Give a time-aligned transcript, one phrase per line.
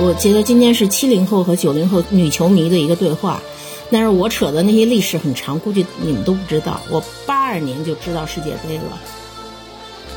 [0.00, 3.40] 我觉得今天是七零后和九零后女球迷的一个对话，
[3.90, 6.80] 但是我扯的那些历史很长，估计你们都不知道。
[6.90, 9.00] 我八二年就知道世界杯了。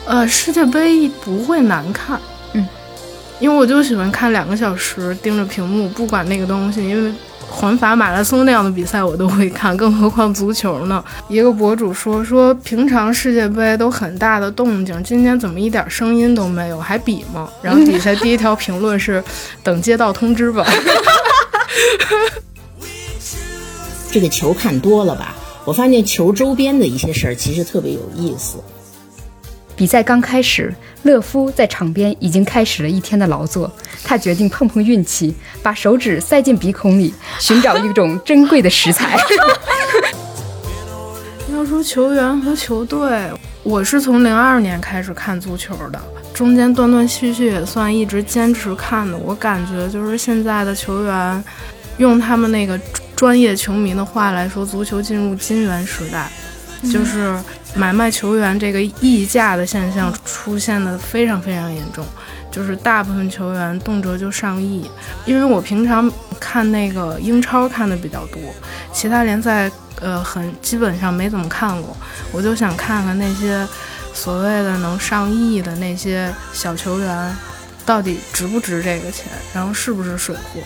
[0.06, 2.20] 呃，世界杯不会难看，
[2.54, 2.68] 嗯，
[3.44, 7.14] 因为我就喜欢看两个小时盯着屏幕，不管那个东西，因为。
[7.50, 11.04] 环法、马拉松那样的比赛我都会看，更何况足球呢？
[11.28, 17.48] 一个博主说说，平常世界杯都很大的动静，今天怎么一点声音都没有，还比吗？
[17.62, 19.24] 然后底下第一条评论是：
[19.62, 20.66] 等接到通知吧。
[24.10, 25.36] 这个球看多了吧？
[25.66, 28.58] 我发现球周边的一些事儿其实特别有意思。
[29.76, 30.74] 比赛刚开始，
[31.04, 33.72] 勒夫在场边已经开始了一天的劳作。
[34.04, 39.18] 他决定碰碰运气，把手指塞进鼻孔里，寻找一种珍贵的食材。
[41.52, 43.30] 要说球员和球队，
[43.64, 46.00] 我是从零二年开始看足球的，
[46.34, 49.18] 中间断断续续也算一直坚持看的。
[49.18, 51.44] 我感觉就是现在的球员，
[51.98, 52.80] 用他们那个
[53.16, 56.30] 专业球迷的话来说，足球进入金元时代，
[56.92, 57.38] 就是
[57.76, 62.06] 买卖球员这个溢价的现象出现的非常非常严重。
[62.52, 64.88] 就是大部分球员动辄就上亿，
[65.26, 68.40] 因为我平常看那个英超看的比较多，
[68.94, 71.98] 其他联赛呃很基本上没怎么看过，
[72.32, 73.68] 我就想看看那些
[74.14, 77.36] 所谓的能上亿的那些小球员，
[77.88, 80.62] 到底值不值这个钱，然后是不是水货。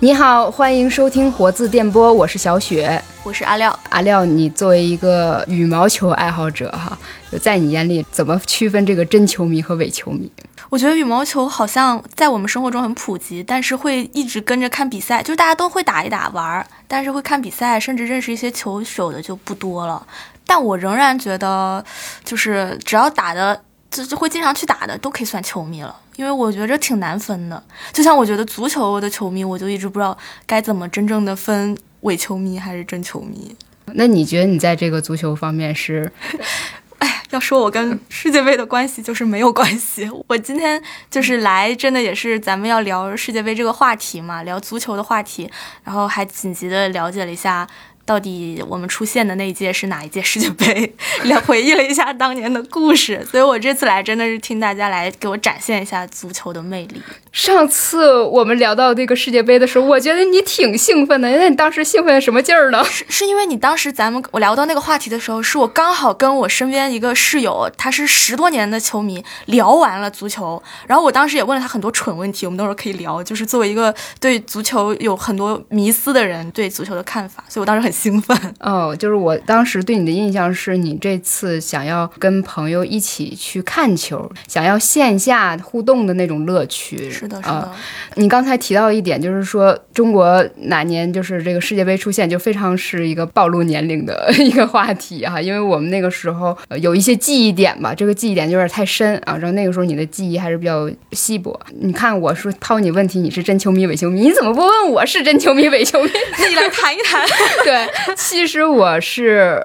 [0.00, 3.76] 你好，欢迎收听活字电波，我是小雪，我是阿廖。
[3.88, 6.96] 阿廖，你作为一个羽毛球爱好者哈。
[7.32, 10.30] 就在你眼里，怎么区分这个真球迷和伪球迷？
[10.70, 20.06] 我觉得羽毛球好像在我们生活中很普及，但是会一直跟着看比赛，就是大家都会打一打玩儿，但是会看比赛，甚至认识一些球手的就不多了。
[20.46, 21.84] 但我仍然觉得，
[22.24, 23.60] 就是只要打的，
[23.90, 25.92] 就就会经常去打的，都可以算球迷了。
[26.18, 27.62] 因为我觉得这挺难分的。
[27.92, 33.54] 就像我觉得足球的球迷，我就一直不知道该怎么真正的分伪球迷还是真球迷。
[33.94, 36.10] 那你觉得你在这个足球方面是？
[36.98, 40.10] 哎，要说我跟世界杯的关系就是没有关系。
[40.26, 45.48] 我今天就是来，真的也是咱们要聊世界杯这个话题嘛，聊足球的话题，
[45.84, 47.64] 然后还紧急的了解了一下。
[48.08, 50.94] 到底我们出现的那一届是哪一届世界杯？
[51.24, 57.02] 来回忆了一下当年的故事，所以我这次来真的是听大家来给我展现一下足球的魅力。
[57.32, 62.82] 上次我们聊到这个世界杯的时候，我觉得你挺兴奋的，那你当时兴奋什么劲儿呢？
[62.84, 77.92] 是是因为你当时咱们我聊到那个话题的时候，是我刚好跟我身边一个室友，他是十多年的球迷，聊完了足球，然后我当时也问了他很多蠢问题，我们到时候可以聊，就是作为一个对足球有很多迷思的人，对足球的看法，所以我当时很。
[77.98, 87.10] 兴奋哦，就是我当时对你的印象是你这次想要跟朋友一起去看球，想要线下互动的那种乐趣。
[87.10, 87.72] 是的，是的。
[88.14, 101.58] 你刚才提到一点，就是说中国哪年就是这个世界杯出现，就非常是一个暴露年龄的 一个话题哈，因为我们那个时候有一些记忆点吧，这个记忆点有点太深啊，然后那个时候你的记忆还是比较稀薄。
[101.80, 106.08] 你看我说抛你问题，你是真球迷伪球迷，你怎么不问我是真球迷伪球迷？
[106.36, 107.26] 自己来谈一谈。
[107.64, 107.87] 对。
[108.16, 109.62] 其实我是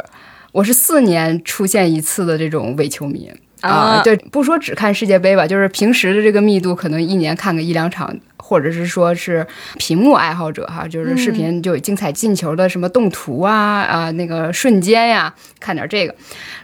[0.51, 3.31] 我是四年出现一次的这种伪球迷。
[3.61, 8.13] 啊，对，不说只看世界杯吧，就是平时的这个密度，可能一年看个一两场，
[8.53, 9.43] 或者是说是
[9.79, 16.13] 屏幕爱好者哈，就是视频就精彩进球的什么动图啊啊那个瞬间呀，看点这个。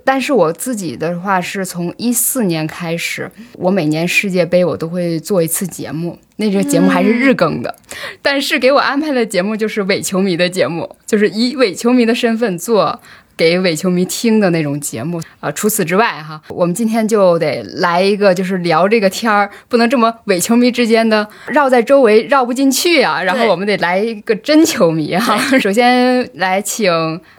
[0.03, 6.19] 但是我自己的话是从一四年开始，我每年世界杯我都会做一次节目。
[6.35, 7.75] 那个节目还是日更的，
[8.21, 13.01] 但是给我安排的节目就是伪球迷的节目，就是以伪球迷的身份做
[13.39, 15.49] 给伪球迷听的那种节目啊。
[15.53, 23.23] 除此之外，哈，我们今天就得来一个，就是聊这个天儿，不能这么伪球迷之间的绕在周围绕不进去啊。
[23.23, 25.37] 然后我们得来一个真球迷哈。
[25.57, 26.91] 首先来请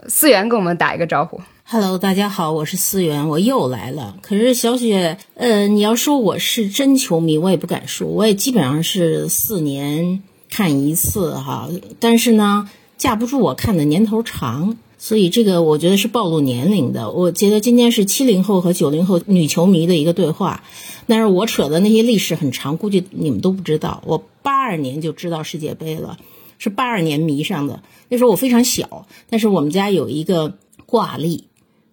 [0.07, 1.39] 思源跟我们打一个招呼。
[1.65, 4.15] Hello，大家好，我是思源，我又来了。
[4.23, 11.69] 可是小雪，呃，你要说我是真球迷，我也不敢说，我也基本上是四年看一次哈。
[11.99, 12.67] 但是呢，
[12.97, 17.09] 架不住我看的年头长，所以这个我觉得是暴露年龄的。
[17.09, 20.63] 我觉得今天是七零后和九零后女球迷的一个对话，
[21.07, 24.03] 但是我扯的那些历史很长，估计你们都不知道。
[24.05, 26.19] 我八二年就知道世界杯了，
[26.59, 27.81] 是八二年迷上的。
[28.09, 31.45] 那时候我非常小，但是我们家有一个挂历。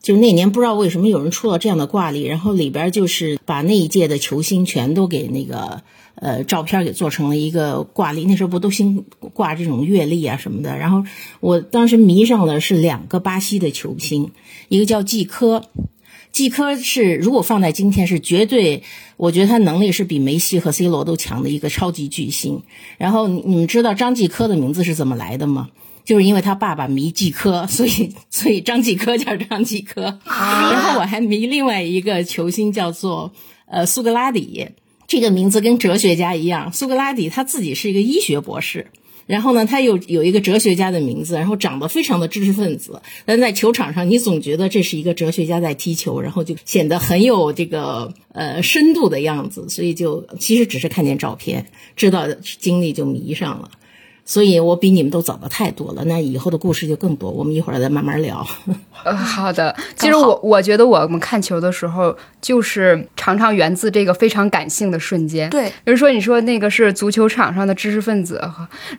[0.02, 5.82] 就那年不知道为什么有人出了这样的挂历，然后里边就是把那一届的球星全都给那个
[6.20, 8.24] 呃照片给做成了一个挂历。
[8.24, 9.04] 那时候不都兴
[9.34, 10.76] 挂这种月历啊什么的。
[10.76, 11.04] 然后
[11.40, 14.32] 我当时迷上的是两个巴西的球星，
[14.68, 15.64] 一个叫季科，
[16.32, 18.82] 季科是如果放在今天是绝对，
[19.16, 22.62] 我觉得他能力是比梅西和 C 罗都强的一个超级巨星。
[22.98, 25.70] 然后你们知道张继科的名字是怎么来的吗？
[26.04, 30.18] 就是因为他爸爸迷季科，所以所以张继科叫张继科。
[30.24, 33.30] 然后我还迷另外一个球星叫做
[33.66, 34.68] 呃苏格拉底，
[35.08, 36.72] 这个名字跟哲学家一样。
[36.72, 38.86] 苏格拉底他自己是一个医学博士。
[39.26, 52.26] 然后呢，他有有一个哲学家的名字，然后长得非常的知识分子，但在球场上，你总觉得这是一个哲学家在踢球，然后就显得很有这个呃深度的样子，所以就其实只是看见照片，知道
[52.58, 53.70] 经历就迷上了。
[54.28, 58.46] 所以我比你们都早的太多了，那以后的故事就更多，我们一会儿再慢慢聊。
[59.02, 59.74] 呃，好的。
[59.96, 65.48] 其实我我觉得我们看球的时候，就是常常源自这个非常感性的瞬间。
[65.48, 68.38] 对，比如说你说那个是足球场上的知识分子，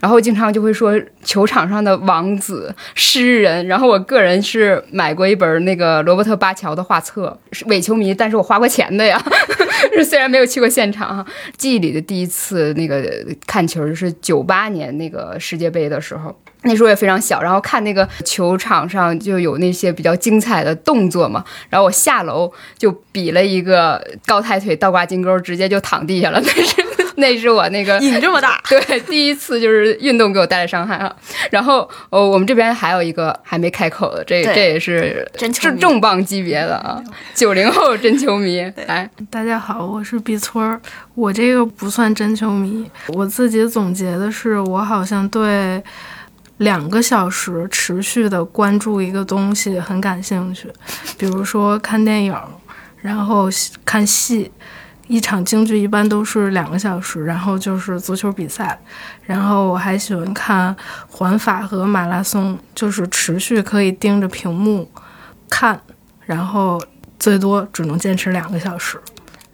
[0.02, 3.68] 然后经常就会说球场上的王子、诗人。
[3.68, 9.22] 然后我个人是买过一本那个罗伯特巴乔的画册，是伪球迷，但是我花过钱的呀。
[10.04, 11.24] 虽然没有去过现场，
[11.56, 13.04] 记忆里的第一次那个
[13.46, 15.19] 看球是九八年那个。
[15.20, 16.34] 呃，世界杯的时候，
[16.64, 26.42] 那时候也非常小，然后看那个球场上就有那些比较精彩的动作嘛，然后我下楼就比了一个高抬腿、倒挂金钩，直接就躺地下了。
[26.44, 26.84] 但是
[27.22, 31.14] 那是我那个瘾这么大， 对，第一次就是运动给我带来伤害啊。
[31.52, 37.04] 然后哦，我们这边还有一个还没开口的，这这也是真球重磅级别的啊，
[37.36, 38.62] 九零后真球迷。
[38.88, 40.80] 来，大家好，我是毕村儿。
[41.14, 45.84] 我这个不算真球迷，我自己总结的是，我好像对
[46.58, 50.70] 两个小时持续的关注一个东西很感兴趣，
[51.18, 52.34] 比如说看电影，
[53.02, 53.50] 然后
[53.84, 54.50] 看戏。
[55.10, 58.80] 一场京剧一般都是两个小时，然后就是足球比赛，
[59.24, 60.74] 然后我还喜欢看
[61.10, 64.90] 环法和马拉松，就是持续可以盯着屏幕
[65.50, 65.82] 看，
[66.26, 66.80] 然后
[67.18, 69.02] 最多只能坚持两个小时。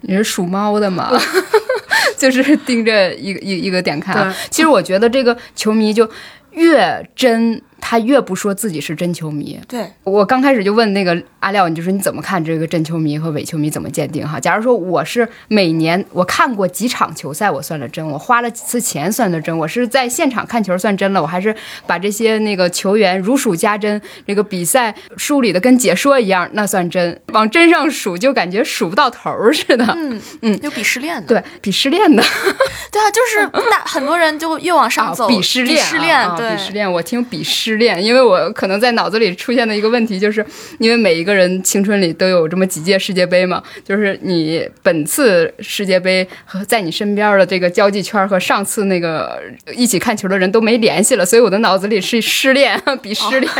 [0.02, 1.10] 你是属猫的吗？
[2.18, 4.32] 就是盯着一个一一个点看。
[4.50, 6.08] 其实我觉得这个球迷就
[6.50, 7.60] 越真。
[7.88, 14.40] 他越不说自己是真球迷，对我刚开始就问那个阿廖，你就说你怎么看这个真球迷和伪球迷怎么鉴定哈？
[14.40, 21.54] 假如说我是每年我看过几场球赛，我算的真；我花了几次钱算的真；我是在现场看球算真了；我还是
[21.86, 27.16] 把这些那个球员如数家珍，这个比赛梳理的跟解说一样，那算真。
[27.32, 29.86] 往真上数，就感觉数不到头似的。
[29.96, 32.20] 嗯嗯，有鄙视链的，对鄙视链的，
[32.90, 36.90] 对啊，就是那很多人就越往上走，鄙视链，鄙视链，对鄙视链。
[36.90, 37.44] 我听鄙
[37.76, 37.86] 视。
[37.86, 40.44] 恋，因为我可能在脑子里出现的一个问题，就是
[40.78, 49.38] 因为每一个人青春里都有这么几届世界杯嘛，就是你本次世界杯和在你身边的这个交际圈和上次那个
[49.74, 53.52] 一起看球的人都没联系了，所以我的脑子里是失恋， 比失恋。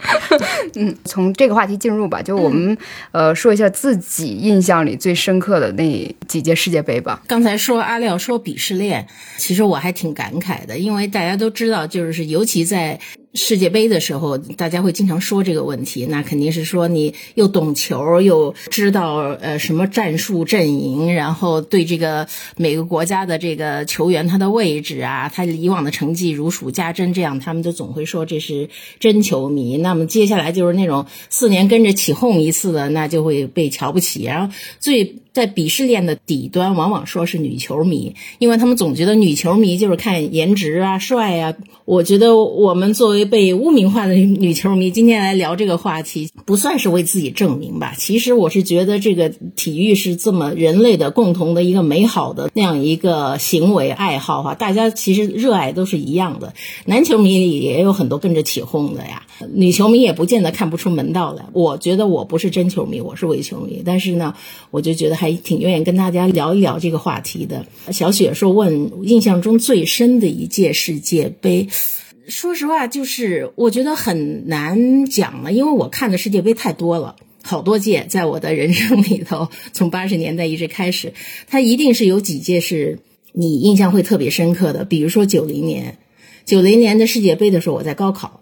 [0.76, 2.76] 嗯，从这个话题进入吧，就我们
[3.10, 7.20] 呃说一下自己印象里最深刻的那几届世界杯吧。
[7.26, 9.04] 刚才说阿廖说鄙视链，
[9.38, 13.00] 其实我还挺感慨的，因为大家都知道，就是尤其在。
[13.38, 28.68] 世界杯的时候，大家会经常说这个问题，那肯定是说你又懂球，又知道呃什么战术阵营，然后对这个每个国家的这个球员他的位置啊，他以往的成绩如数家珍，这样他们就总会说这是
[28.98, 29.76] 真球迷。
[29.76, 34.24] 那么接下来就是那种四年跟着起哄一次的，那就会被瞧不起。
[34.24, 41.54] 然后最在鄙视链的底端，往往说是女球迷，因为他们总觉得女球迷就是看颜值啊、帅呀。
[41.84, 47.94] 我觉得我们作为被污名化的女球迷，今天来聊这个话题，不算是为自己证明吧。
[47.96, 56.52] 其实我是觉得这个体育是这么人类的共同的一个美好的那样一个行为爱好哈，大家其实热爱都是一样的。
[56.84, 59.22] 男球迷里也有很多跟着起哄的呀，
[59.54, 61.46] 女球迷也不见得看不出门道来。
[61.54, 64.34] 我觉得我不是真球迷，我是伪球迷，但是呢，
[64.70, 67.66] 我就觉得还挺愿意跟大家聊一聊这个话题的。
[67.90, 71.68] 小雪说问印象中最深的一届世界杯。
[72.28, 81.14] 说实话，就是我觉得很难讲了，因为我看的世界杯太多了，好多届，在我的人生里头，从八十年代一直开始，
[81.48, 83.00] 它一定是有几届是
[83.32, 84.84] 你印象会特别深刻的。
[84.84, 85.98] 比如说九零年，
[86.44, 88.40] 九零年的世界杯的时候，我在高考。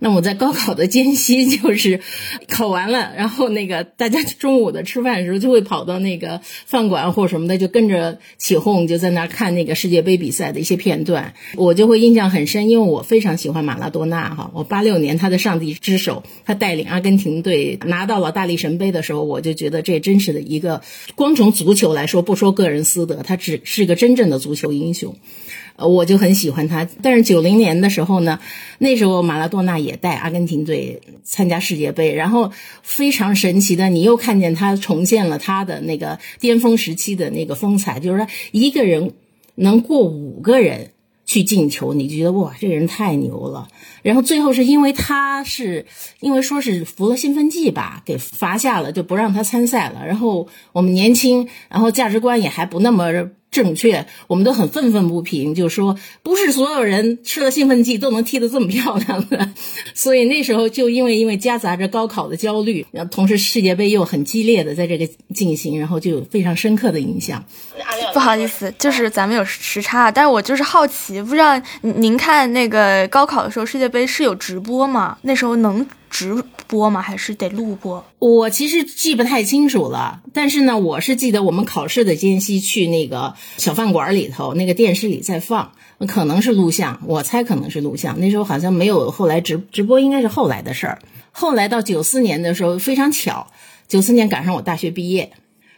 [0.00, 2.00] 那我在高考的间隙， 就是
[2.48, 11.34] 考完了，然后那个大家中午的吃饭的时候，就会跑到那个饭馆或什么的，就跟着起哄，就在那看那个世界杯比赛的一些片段。
[11.54, 14.50] 我就会印象很深，因为我非常喜欢马拉多纳哈。
[14.56, 20.80] 我八六年他的上帝之手，他带领阿根廷队拿到了大力神杯的时候，我就觉得这真是的一个，
[21.14, 25.14] 光从足球来说，不说个人私德，他只是个真正的足球英雄。
[25.88, 26.88] 我就很喜欢他。
[27.02, 28.38] 但是九零年的时候呢，
[28.78, 39.12] 那时候马拉多纳也带阿根廷队参加世界杯，然后非常神奇的，你又看见他重现了他的那个巅峰时期的那个风采，就是说一个人
[39.54, 40.90] 能过五个人。
[41.26, 43.68] 去进球，你就觉得哇，这个人太牛了。
[44.02, 45.86] 然后最后是因为他是
[46.18, 50.04] 因为说是服了兴奋剂吧，给罚下了，就不让他参赛了。
[50.04, 53.30] 然后我们年轻，然后价值观也还不那么。
[53.50, 59.50] 正确，我们都很愤愤不平，就说不是所有人吃了兴奋剂都能踢得这么漂亮的，
[59.92, 67.44] 所以那时候就因为因为夹杂着高考的焦虑，然后同时世界杯又很激烈的在这个进行，然后就有非常深刻的印象。
[68.12, 75.18] 不好意思，就是咱们有时差，但是我就是好奇，不知道您看那个高考的时候世界杯是有直播吗？
[75.22, 75.86] 那时候能。
[76.10, 77.00] 直播吗？
[77.00, 78.04] 还是得录播？
[78.18, 85.72] 我其实记不太清楚了，但是呢，我是记得我们考试的间隙去那个小饭馆里头，那个电视里在放，
[86.06, 88.18] 可能是录像，我猜可能是录像。
[88.20, 90.98] 那时候好像没有后来直直播，应该是后来的事儿。
[91.30, 93.46] 后来到九四年的时候，非常巧，
[93.86, 95.32] 九四年赶上我大学毕业。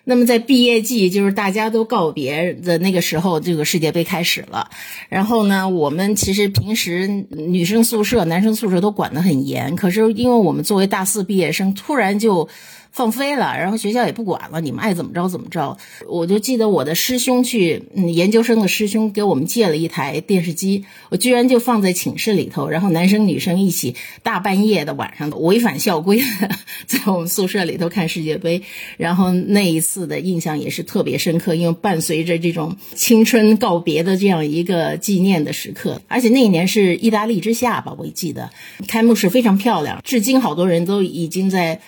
[0.04, 4.68] 那么在毕业季，就是大家都告别的那个时候，这个世界杯开始了。
[5.09, 12.49] 然后呢，我们其实平时女生宿舍、男生宿舍都管得很严，可是因为我们作为大四毕业生，突然就。
[12.92, 15.78] 放飞了，然后学校也不管了，你们爱怎么着怎么着。
[16.06, 26.20] 我就记得我的师兄去，嗯，研究生的师兄给我们借了一台电视机，我居然就放在寝室里头，然后男生女生一起大半夜的晚上违反校规，
[26.87, 28.62] 在我们宿舍里头看世界杯。
[28.99, 38.50] 然后那一次的印象也是特别深刻，因为伴随着这种青春告别的这样一个纪念的时刻，而且那一年是意大利之夏吧，我记得
[38.87, 41.80] 开幕式非常漂亮，至今好多人都已经在。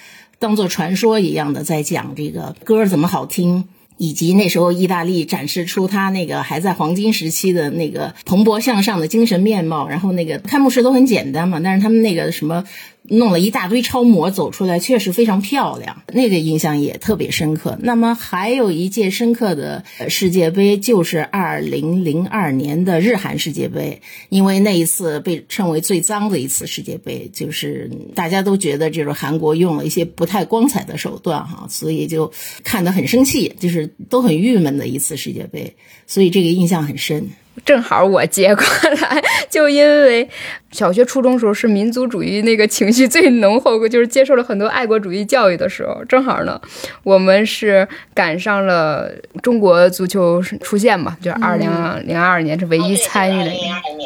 [0.44, 3.64] 当做传说一样的在讲这个歌怎么好听，
[3.96, 9.88] 以及那时候意大利展示出他那个还在黄金时期的那个蓬勃向上的精神面貌。
[9.88, 12.64] 然后那个开幕式都很简单嘛，但是他们那个什么。
[13.10, 17.78] 弄了一大堆超模走出来，确实非常漂亮，那个印象也特别深刻。
[17.82, 32.32] 那么还有一届深刻的世界杯，就是二零零二年的日韩世界杯，因为那一次被称为最脏的一次世界杯，就是大家都觉得这种韩国用了一些不太光彩的手段哈，所以就
[32.64, 37.28] 看得很生气，就是都很郁闷的一次世界杯，所以这个印象很深。
[37.64, 38.64] 正好我接过
[39.00, 40.28] 来，就因为
[40.70, 46.04] 小学、初中时候是民族主义那个情绪最浓厚，就是接受了很多爱国主义教育的时候。
[46.06, 46.60] 正好呢，
[47.02, 49.10] 我们是赶上了
[49.42, 51.70] 中国足球出现嘛，就是二零
[52.06, 53.50] 零二年是唯一参与的，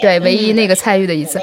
[0.03, 1.41] 对，唯一那个参与的一次。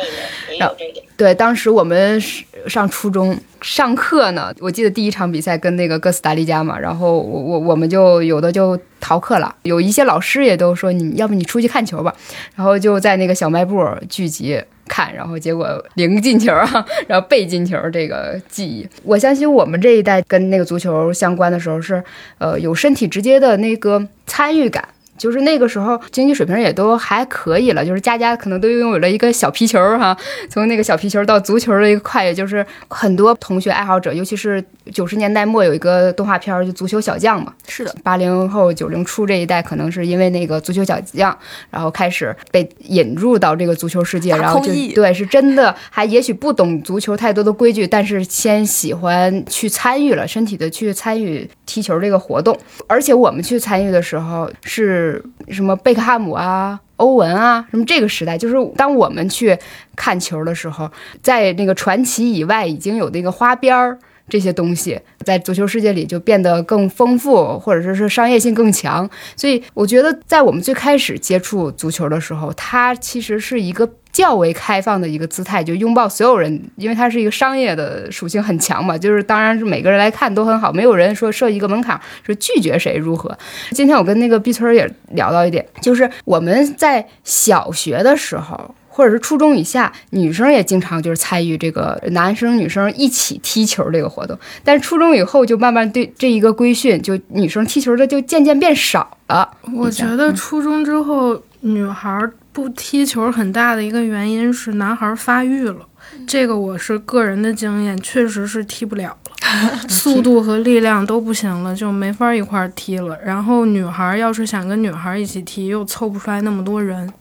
[0.60, 0.76] 然后，
[1.18, 2.20] 对，当时我们
[2.68, 12.14] 上初中上课呢，我记得第一场比赛跟那个哥斯达黎加嘛，然后我我我们就有的就逃课了，有一些老师也都说你要不你出去看球吧，
[12.56, 22.04] 然后就在那个小卖部聚集看，然后结果零进球啊，然后被进球这个记忆，我相信我们这一代跟那个足球相关的时候是
[22.38, 24.84] 呃有身体直接的那个参与感。
[25.18, 30.16] 就是那个时候，经济水平也都还可以了，就是家家可能都拥有了一个小皮球哈。
[30.50, 37.54] 从那个小皮球到足球的一个跨越，就是很多同学爱好者，尤其是九十年代末有一个动画片儿，就《足球小将》嘛。
[37.68, 41.32] 是的，八零后、九零初这一代，可能是因为那个《足球小将》，
[41.70, 52.58] 然后开始被引入到这个足球世界，然后就对，是真的，还也许不懂足球太多的规矩，但是先喜欢去参与了，身体的去参与踢球这个活动。
[52.88, 55.05] 而且我们去参与的时候是。
[55.50, 59.58] 什么贝克汉姆啊，欧文啊，什么这个时代，就是当我们去
[59.96, 60.90] 看球的时候，
[61.22, 63.98] 在那个传奇以外，已经有那个花边儿
[64.28, 69.10] 这些东西，在足球世界里就变得更丰富，或者说是商业性更强。
[69.36, 73.90] 所以我觉得，在我们最开始接触足球的时候，它其实是一个。
[74.16, 78.98] 较为开放的一个姿态，就拥抱所有人，因为它是一个商业的属性很强嘛。
[78.98, 83.38] 就是当然是每个人来看都很好，没有人说设一个门槛说拒绝谁如何。
[83.72, 94.40] 今天我跟那个毕村也聊到一点，就是我们在小学的时候，或者是初中以下，女生也经常就是参与这个男生女生一起踢球这个活动。
[94.64, 99.52] 但是初中以后就慢慢对这一个规训，就女生踢球的就渐渐变少了。
[99.76, 102.32] 我觉得初中之后女孩。
[102.56, 105.86] 不踢球很大的一个原因是男孩发育了，
[106.26, 109.18] 这个我是个人的经验，确实是踢不了了，
[109.88, 113.18] 速度和力量都不行了，就没法一块踢了。
[113.24, 117.12] 然后女孩要是想跟女孩一起踢，又凑不出来那么多人，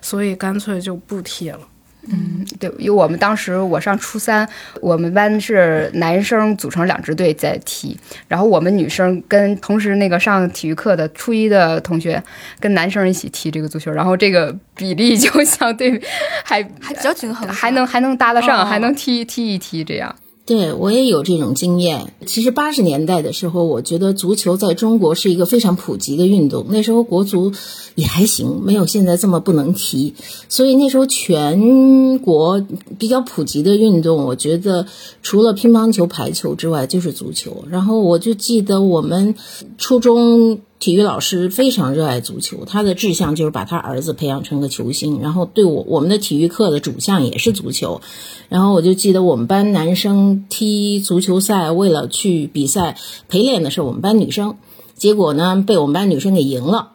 [0.00, 1.60] 所以干脆就不踢了。
[2.06, 4.46] 嗯，对，因为我们当时我上初三，
[4.82, 7.98] 我们班是男生组成两支队在踢，
[8.28, 12.22] 然后我们女生跟同时那个上体育课的初一的同学
[12.60, 15.98] 跟男生一起踢这个足球，然后这个比例就相对
[16.44, 20.14] 还还比较均衡，还能还能搭得上，哦还能踢踢一踢这样。
[20.46, 22.12] 对我也有这种经验。
[22.26, 26.66] 其实八十年代的时候，我觉得足球在中国是一个非常普及的运动。
[26.68, 27.52] 那时候国足
[27.94, 30.14] 也还行，没有现在这么不能踢。
[30.48, 32.64] 所以那时候全国
[32.98, 34.86] 比较普及的运动，我觉得
[35.22, 37.64] 除了乒乓球、排球之外，就是足球。
[37.70, 39.34] 然后我就记得我们
[39.78, 40.60] 初中。
[40.84, 45.18] 体育老师非常热爱足球，他的志向就是把他儿子培养成个球星。
[45.22, 48.02] 然后对我我们的体育课的主项也是足球。
[48.50, 52.98] 然后我就记得我们班男生踢足球赛，为了去比赛
[53.30, 54.58] 陪练的是我们班女生，
[54.94, 56.90] 结果呢被我们班女生给赢了。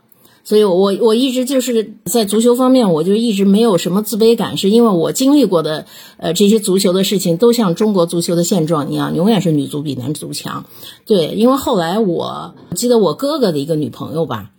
[0.50, 5.86] 所以我我一直就是在足球方面，我就一直没有什么自卑感，是因为我经历过的
[6.18, 10.66] 呃这些足球的事情，都像中国足球的现状一样，永远是女足比男足强。
[11.06, 14.50] 对，因为后来我记得我哥哥的一个女朋友吧，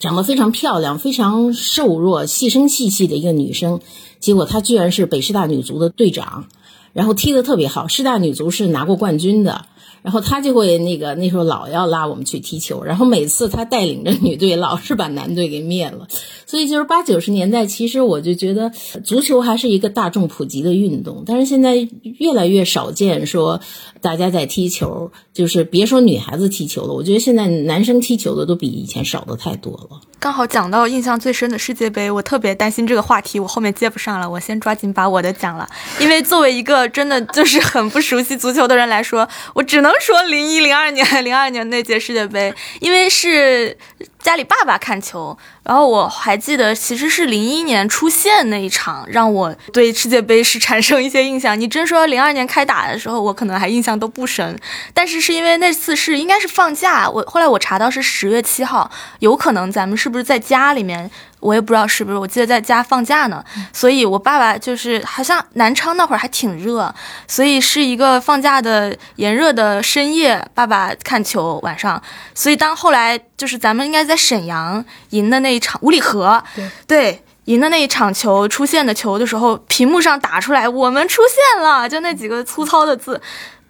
[0.00, 3.78] 长得非常漂亮，非常瘦弱、细声细气的一个女生，
[4.18, 6.46] 结果她居然是北师大女足的队长，
[6.92, 9.66] 然后踢得特别好，师大女足是拿过冠军的。
[10.06, 16.06] 然后他就会那个那时候老要拉我们去踢球，然后每次他带领着女队，老是把男队给灭了。
[16.46, 18.70] 所以就是八九十年代，其实我就觉得
[19.02, 23.60] 足球还是一个大众普及的运动，但是现在越来越少见说
[24.00, 30.00] 大家在踢球，就是别说女孩子踢球了，我觉得现在男生踢球的都比以前少的太多了。
[30.20, 35.68] 刚好讲到印象最深的世界杯，我特别担心这个话题我后面接不上了，我先抓紧把我的讲了。
[36.00, 43.76] 因为作为一个真的就是很不熟悉足球的人来说，我只能说零一零二年 零二年那届世界杯，因为是
[44.20, 51.58] 家里爸爸看球，然后我还记得其实是零一年出现那一场，让我对世界杯是产生一些印象。
[51.58, 54.58] 你真说零二年开打的时候，我可能还印象都不深，
[54.92, 61.10] 但是是因为那次是应该是放假，我后来我查到是十月七号，有可能咱们是不是在家里面？
[61.38, 66.92] 我也不知道是不是，我记得在家放假呢，所以我爸爸就是好像南昌那会儿还挺热，
[67.28, 72.02] 所以是一个放假的炎热的深夜，爸爸看球晚上，
[72.34, 77.22] 所以当后来就是咱们应该在沈阳赢的那一场五里河，对对。
[77.46, 83.22] 赢的那一场球出现的球的时候，屏幕上打出来“我们出现了”，就那几个粗糙的字。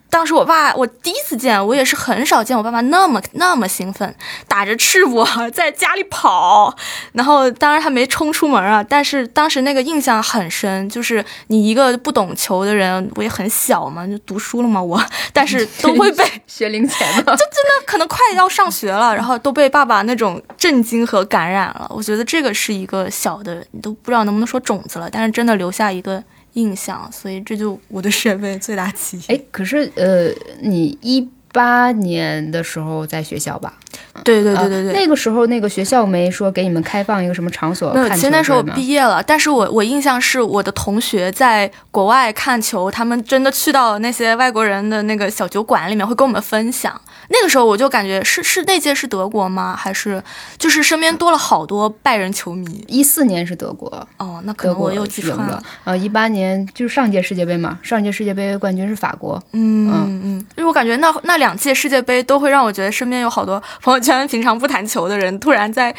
[0.08, 4.14] 当时我爸，我第一次见，我也是很少见我爸爸那么那么兴奋，
[4.48, 6.74] 打着赤膊在家里跑，
[7.12, 21.86] 然后当然他没冲出门啊，但是当时那个印象很深，就是你一个不懂球的人，我也很小嘛，就读书了嘛我，但是都会被 学龄前的， 就真的可能快要上学了，然后都被爸爸那种震惊和感染了。
[21.90, 26.22] 我觉得这个是一个小的，你都不知道能不能说种子了，但是真的留下一个
[26.56, 29.32] 印象，所以这就我的审美最大记忆。
[29.32, 30.28] 哎，可是呃，
[30.60, 33.78] 你一八年的时候在学校吧？
[34.24, 46.98] 对对对对对，啊那个时候那个学校没说给你们开放一个什么场所看其实那时候我毕业了，但是我我印象是我的同学在国外看球，他们真的去到那些外国人的那个小酒馆里面，会跟我们分享。
[47.28, 49.74] 那个时候我就感觉是是那届是德国吗？
[49.76, 50.22] 还是
[50.58, 52.84] 就是身边多了好多拜仁球迷？
[52.86, 55.62] 一四年是德国，哦，那可能我又记赢了串了。。
[55.84, 59.42] 呃，一八年就是上届世界杯嘛，上届世界杯冠军是法国。
[59.52, 65.94] 嗯嗯嗯，因为我感觉那那两届世界杯都会让我觉得身边有好多朋友圈平常不谈球的人，突然在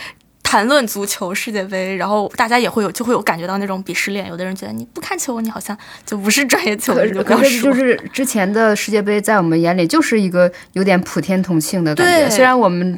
[0.47, 4.29] 谈论足球世界杯，然后大家也会有就会有感觉到那种鄙视链。
[4.29, 12.27] 有的人觉得你不看球，你好像就不是专业球迷，可是就是之前的世界杯，在我们眼里就是一个有点普天同庆的感觉。
[12.27, 12.97] 对虽然我们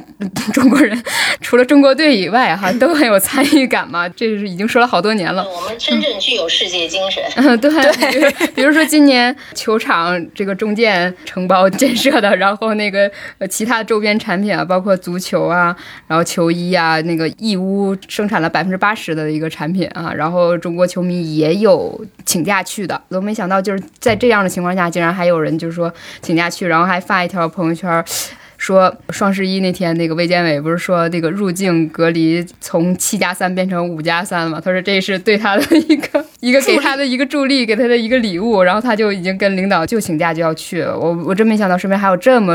[0.52, 1.02] 中国人
[1.40, 5.44] 除了中国队以外，哈都很有参与感嘛，这是已经说了好多年了。
[5.44, 7.20] 我们真正具有世界精神。
[7.34, 7.68] 嗯，对，
[8.12, 28.04] 比如比如说今年球场这个中建承包建设的，然后那个呃其他周边产品啊，包括足球啊，然后球衣啊，那个义乌生产了百分之八十的一个产品啊，然后中国球迷也有请假去的，都没想到就是在这样的情况下，竟然还有人就是说请假去，然后还发一条朋友圈。
[28.60, 34.60] 说双十一那天，那个卫健委不是说那个入境隔离从七加三变成五加三了吗？
[34.62, 40.82] 他说这是对他的一个一个给他的一个助力，给他的一个礼物，然后他就已经跟领导就请假就要去。
[40.82, 42.54] 我我真没想到身边还有这么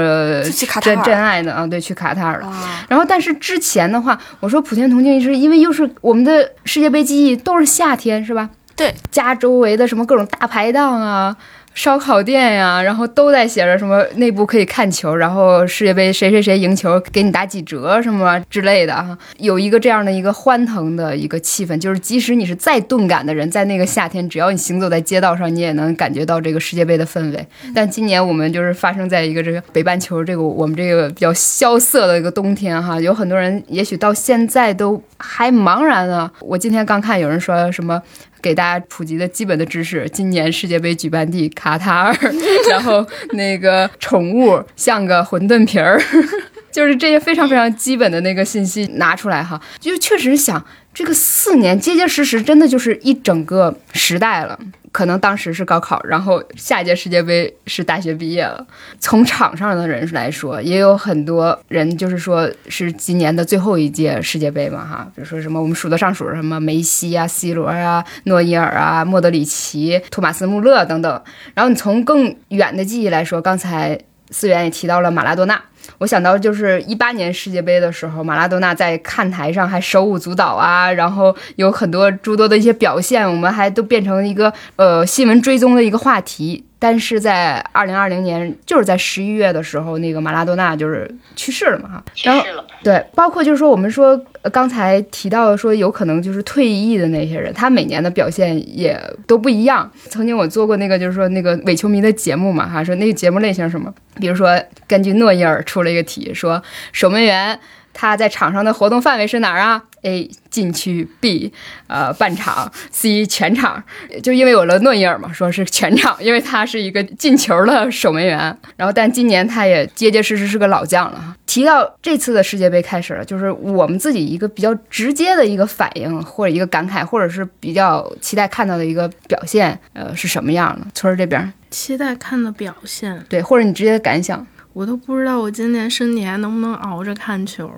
[0.80, 1.66] 真真爱呢啊！
[1.66, 2.54] 对，去卡塔尔了。
[2.88, 8.48] 然后，但是之前的话，我说普天同庆是因为又是我们的世界杯记忆都是夏天，是吧？
[8.76, 11.36] 对，家周围的什么各种大排档啊，
[11.76, 27.48] 烧烤店呀，然后都在写着什么内部可以看球，然后世界杯谁谁谁赢球给你打几折什么之类的哈，有一个这样的一个欢腾的一个气氛，就是即使你是再钝感的人，在那个夏天，只要你行走在街道上，你也能感觉到这个世界杯的氛围。
[27.76, 36.32] 但今年我们就是发生在一个这个北半球这个我们这个比较萧瑟的一个冬天哈，有很多人也许到现在都还茫然呢。
[36.40, 38.02] 我今天刚看有人说什么。
[38.46, 42.16] 给大家普及的基本的知识，今年世界杯举办地卡塔尔，
[42.70, 46.00] 然后那个宠物像个馄饨皮儿，
[46.72, 50.64] 就是这些非常非常基本的那个信息拿出来哈，就确实想
[50.96, 54.58] 这个四年结结实实，真的就是一整个时代了。
[54.94, 58.66] 可能当时是高考，然后下一届世界杯是大学毕业了。
[58.98, 71.22] 从场上的人来说，也有很多人就是说是今年的最后一届世界杯嘛，哈，比如说什么我们数得上数什么梅西啊、C 罗啊、诺伊尔啊、莫德里奇、托马斯穆勒等等。
[71.54, 75.62] 然后你从更远的记忆来说，刚才思源也提到了马拉多纳。
[75.98, 86.64] 我想到就是一八年世界杯的时候，马拉多纳在看台上还手舞足蹈啊，然后有很多诸多的一些表现，我们还都变成一个呃新闻追踪的一个话题。
[86.86, 92.64] 但是在二零二零年，就是在十一月的时候，那个马拉多纳就是去世了嘛，哈，去世了。
[92.84, 94.16] 对，包括就是说我们说
[94.52, 99.92] 刚才提到说有可能就是退役的那些人，他每年的表现也都不一样。
[99.96, 107.60] 曾经我做过那个就是说那个伪球迷的节目嘛，哈，说那个节目类型什么，比如说根据诺伊尔出了一个题，说守门员。
[107.98, 111.52] 他在场上的活动范围是哪儿啊？A 禁区，B
[111.88, 113.82] 呃半场，C 全场。
[114.22, 118.38] 就因为有了诺伊尔嘛，说是全场，因为他是一个进球的守门员。
[118.76, 121.36] 然后，但今年他也结结实实是个老将了。
[121.46, 130.86] 提到这次的世界杯开始了，就是我们自己一个比较直接的一个反应，或者一个感慨，或者是比较期待看到的一个表现，呃，是什么样的？
[130.94, 134.46] 村儿这边期待看的表现，对，或者你直接的感想。
[134.76, 137.72] 我都不知道我今年身体还能不能熬着看球。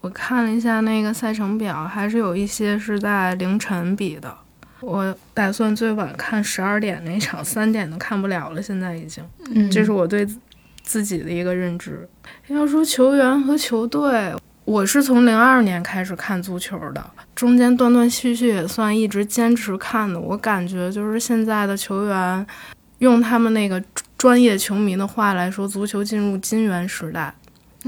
[0.00, 4.36] 我看了一下那个赛程表，还是有一些是在凌晨比的。
[4.80, 8.60] 我打算最晚看十二点那场，三点都看不了了。
[8.60, 9.24] 现在已经，
[9.70, 10.26] 这是我对
[10.82, 12.06] 自己的一个认知。
[12.48, 20.18] 要说球员和球队，我是从零二年开始看足球的，中间断断续续也算一直坚持看的。
[20.18, 22.44] 我感觉就是现在的球员，
[22.98, 23.80] 用他们那个。
[24.24, 27.34] 专业球迷的话来说，足球进入金元时代，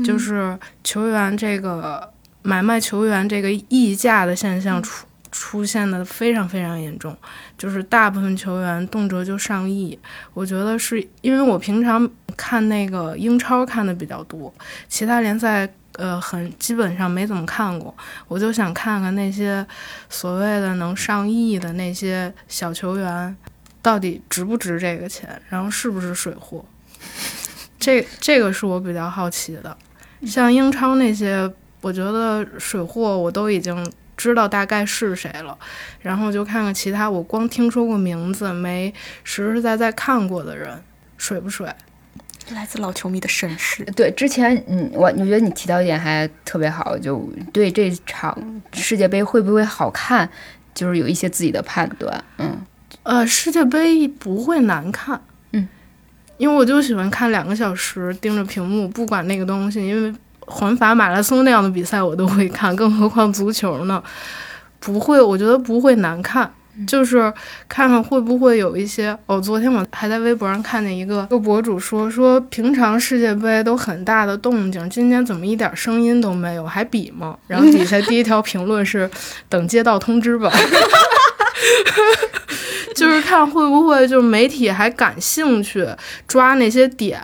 [0.05, 7.16] 就是球员这个买卖球员这个溢价的现象出出现的非常非常严重，
[7.57, 9.99] 就是大部分球员动辄就上亿。
[10.35, 14.53] 我觉得是因为我平常看那个英超看的比较多，
[14.90, 17.96] 其他联赛呃很基本上没怎么看过，
[18.29, 19.66] 我就想看看那些
[20.11, 23.35] 所谓的能上亿的那些小球员。
[23.87, 25.40] 到底值不值这个钱？
[25.49, 26.64] 然后是不是水货？
[27.79, 29.77] 这这个是我比较好奇的。
[30.27, 31.49] 像英超那些，
[31.81, 35.57] 我觉得水货我都已经知道大概是谁了。
[36.01, 40.83] 然后就看看其他，我光听说过名字，没实实在在看过的人，
[41.16, 41.72] 水不水？
[42.51, 43.85] 来自老球迷的审视。
[43.94, 48.37] 对，之前嗯，我我觉得你提到一点还特别好，就对这场
[48.72, 50.29] 世界杯会不会好看，
[50.75, 52.25] 就是有一些自己的判断。
[52.38, 52.61] 嗯。
[53.06, 55.20] 呃，世界杯不会难看，
[55.52, 55.68] 嗯，
[56.38, 64.02] 因为我就喜欢看两个小时盯着屏幕，不管那个东西，因为环法、马拉松那样的比赛我都会看，更何况足球呢？
[64.80, 66.52] 不会，我觉得不会难看，
[66.84, 67.32] 就是
[67.68, 69.16] 看看会不会有一些。
[69.26, 77.38] 哦，昨天我还在微博上看见一个个博主说，说平常世界杯都很大的动静，今天怎么一点声音都没有，还比吗？
[77.46, 79.08] 然后底下第一条评论是
[79.48, 80.52] 等接到通知吧。
[82.96, 85.87] 就是看会不会，就是媒体还感兴趣
[86.26, 87.20] 抓那些点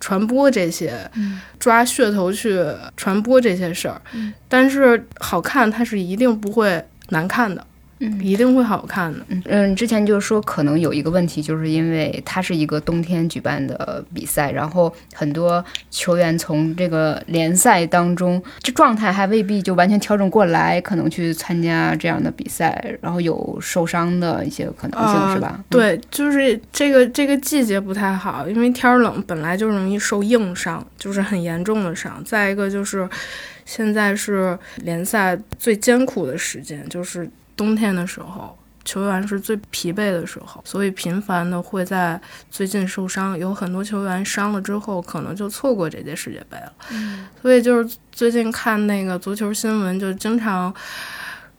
[0.00, 1.10] 传播这些，
[1.58, 2.64] 抓噱头去
[2.96, 4.00] 传播这些事儿。
[4.48, 7.66] 但是好看，它是一定不会难看的。
[8.00, 9.18] 嗯，一定会好看的。
[9.46, 25.62] 嗯，之前就是说可能有一个问题，就是因为它是一个冬天举办的比赛，然后很多球员从这个联赛当中，这状态还未必就完全调整过来，可能去参加这样的比赛，然后有受伤的一些可能性，是吧？
[25.68, 32.22] 对，就是这个这个季节不太好，因为天冷，本来就容易受硬伤，就是很严重的伤。
[32.24, 33.08] 再一个就是
[33.64, 37.28] 现在是联赛最艰苦的时间，就是。
[37.58, 42.18] 冬天的时候，球员是最疲惫的时候，所以频繁的会在
[42.50, 43.36] 最近受伤。
[43.36, 46.72] 有很多球员伤了之后，可能就错过这届世界杯了。
[47.42, 50.72] 所以就是最近看那个足球新闻，就经常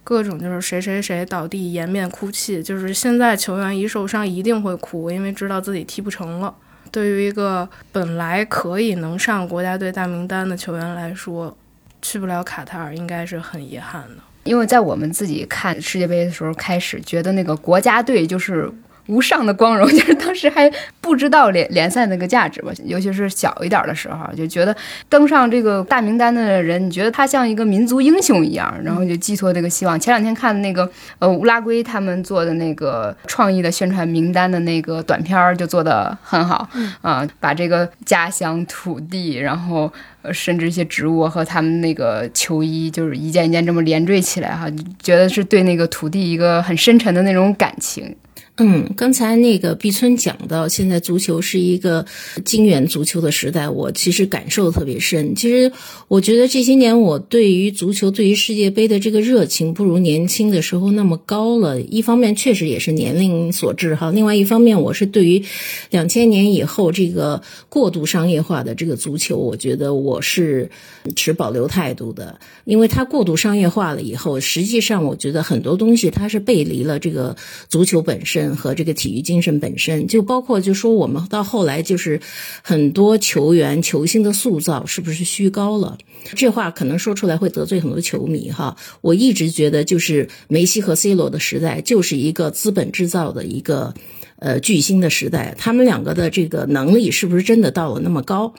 [0.04, 6.56] 各种就是谁谁谁倒地颜面哭泣，就是现在球员一受伤一定会哭，因为知道自己踢不成了。
[6.92, 11.56] 对于一个本来可以能上国家队大名单的球员来说，
[12.02, 14.24] 去不了卡塔尔应该是很遗憾的。
[14.43, 18.71] 因为在我们自己看世界杯的时候，开始觉得那个国家队就是
[19.10, 24.76] 无上的光荣， 就是当时还不知道联联赛那个价值吧，尤其是小一点的时候，就觉得
[25.10, 30.00] 登上这个大名单的人，你觉得他像一个民族英雄一样，然后就寄托这个希望。
[30.00, 36.69] 前两天看那个呃乌拉圭他们做的那个创意的宣传名单的那个短片儿，就做的很好
[37.02, 39.91] 啊，把这个家乡土地，然后。
[40.22, 44.69] 呃，甚至一些植物和他们那个球衣，就是一件一件这么连缀起来哈，
[45.02, 48.13] 觉得是对那个土地一个很深沉的那种感情。
[48.62, 52.06] 嗯，刚才那个毕村讲到，现在足球是一个
[52.43, 55.34] 金元足球的时代，我其实感受特别深。
[55.34, 55.72] 其实
[56.10, 61.80] 我觉得这些年我对于足球、对于世界杯的这个热情，不如年轻的时候那么高了。
[61.80, 65.45] 一方面确实也是年龄所致哈，另外一方面我是对于
[65.89, 70.69] 两千年以后这个过度商业化的这个足球，我觉得我是
[71.15, 77.38] 持保留态度的，因为它过度商业化了以后，实际上我觉得很多东西它是背离了这个
[77.69, 78.49] 足球本身。
[78.56, 82.22] 和这个体育精神本身，就包括就说我们到后来就是
[82.62, 85.98] 很多球员球星的塑造是不是虚高了？
[86.36, 88.78] 这话可能说出来会得罪很多球迷哈。
[89.02, 93.94] 我一直觉得就是梅西和 C 罗的时代就是一个资本制造的一个
[94.38, 98.54] 呃巨星的时代，他们两个的这个能力是不是真的到了那么高？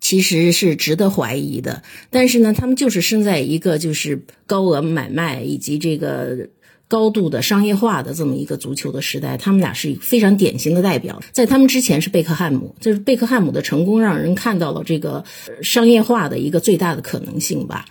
[0.00, 1.82] 其实是值得怀疑的。
[2.10, 6.48] 但是呢，他们就是生在一个就是高额买卖以及这个。
[6.92, 11.22] 高度的商业化的这么一个足球的时代，他们俩是非常典型的代表。
[11.32, 15.24] 在他们之前是贝克汉姆，就是贝克汉姆的成功让人看到了这个
[15.62, 17.86] 商业化的一个最大的可能性吧。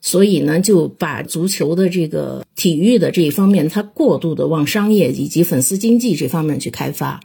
[0.00, 7.20] 所以呢，就把足球的这个体育的这一方面，它过度的往商业以及粉丝经济这方面去开发。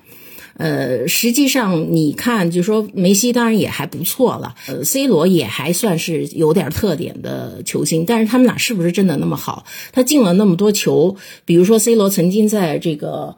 [0.57, 9.65] 呃，实际上你看，就说梅西当然也还不错了，呃，C 罗也还算是有点特点的球星，但是他们俩是不是真的那么好？
[9.91, 13.35] 他进了那么多球，比如说 C 罗曾经在这个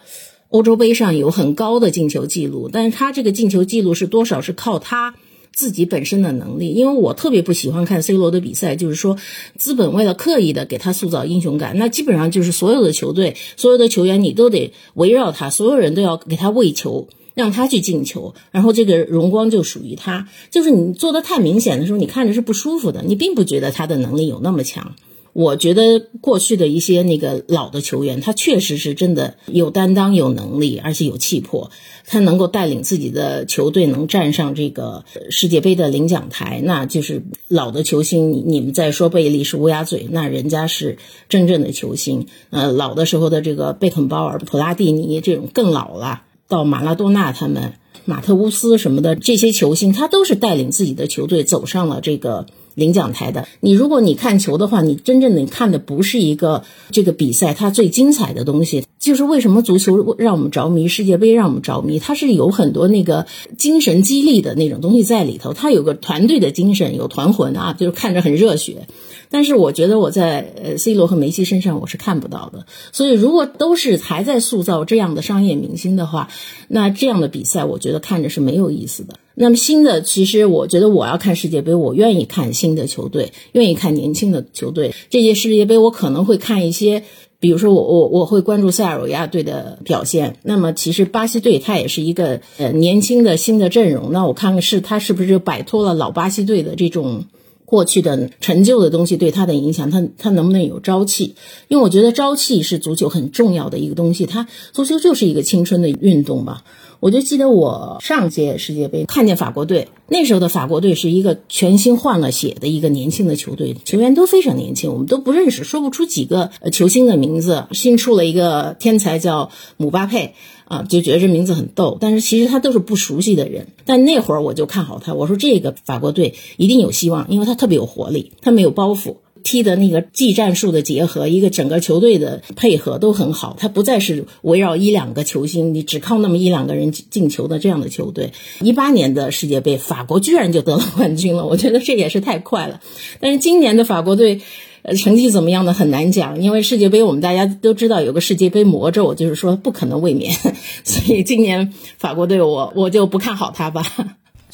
[0.50, 5.16] 欧洲杯上有很高的进球记录，但是他这个进球记录是多少是靠他。
[5.56, 9.18] 自己本身的能力，因为我特别不喜欢看 C 罗的比赛，就是说
[9.58, 20.28] 资本为了刻意的给他塑造英雄感，那基本上就是所有的球队、所有的球员，你都得围绕他，所有人都要给他喂球，让他去进球，然后这个荣光就属于他。
[20.52, 24.96] 就是你做的太明显的时候，你看着是不舒服的，你并不觉得他的能力有那么强。
[25.36, 31.72] 我觉得过去的一些那个老的球员，他确实是真的有担当、有能力，而且有气魄。
[32.06, 38.46] 他能够带领自己的球队能站上这个世界杯的领奖台，那就是老的球星。
[38.48, 42.28] 你们在说贝利是乌鸦嘴，那人家是真正的球星。
[42.52, 47.74] 呃，老的时候的这个贝肯鲍尔、普拉蒂尼这种更老了，到马拉多纳他们、
[48.06, 52.48] 马特乌斯什么的这些球星，他都是带领自己的球队走上了这个。
[52.76, 63.26] 领奖台的，你如果你看球的话，你真正的看的不是一个这个比赛它最精彩的东西，就是为什么足球让我们着迷，世界杯让我们着迷，它是有很多那个
[63.58, 68.88] 精神激励的那种东西在里头，它有个团队的精神，有团魂啊，就是看着很热血。
[69.36, 76.30] 但是我觉得我在呃 C 罗和梅西身上我是看不到的，所以如果都是还在塑造这样的商业明星的话，
[76.70, 79.20] 那这样的比赛我觉得看着是没有意思的。
[79.34, 84.94] 那么新的，其实我觉得我要看世界杯，我愿意看新的球队，愿意看年轻的球队。
[85.10, 87.04] 这届世界杯我可能会看一些，
[87.42, 90.38] 比如说我我我会关注塞尔维亚队的表现。
[90.44, 97.26] 那么其实巴西队它也是一个呃年轻的新的阵容，那我看看是他是不是摆脱了老巴西队的这种。
[97.66, 101.36] 过去的陈旧的东西对他的影响，他他能不能有朝气？
[101.68, 104.26] 因为我觉得朝气是足球很重要的一个东西。
[104.26, 106.64] 它足球就是一个青春的运动吧。
[107.06, 117.66] 我就记得我上届世界杯看见法国队，那时候的法国队是一个全新换了血的一个年轻的球队，球员都非常年轻，我们都不认识，说不出几个球星的名字。
[117.74, 120.34] 新出了一个天才叫姆巴佩。
[120.68, 123.68] 啊，就觉得这名字很逗，但是其实他都是不熟悉的人。
[123.86, 133.56] 但那会儿我就看好他，我说这个法国队一定有希望，因为他特别有活力，他没有包袱，踢的那个技战术的结合，一个整个球队的配合都很好。
[133.58, 138.34] 他不再是围绕一两个球星，你只靠那么一两个人进球的这样的球队。
[138.60, 142.82] 一八年的世界杯，法国居然就得了冠军了，我觉得这也是太快了。
[143.22, 144.42] 但是今年的法国队。
[144.88, 145.74] 呃，成绩怎么样呢？
[145.74, 150.32] 很难讲，因为世界杯我们大家都知道有个世界杯魔咒，就是说不可能卫冕，
[150.86, 153.84] 所以今年法国队我我就不看好他吧。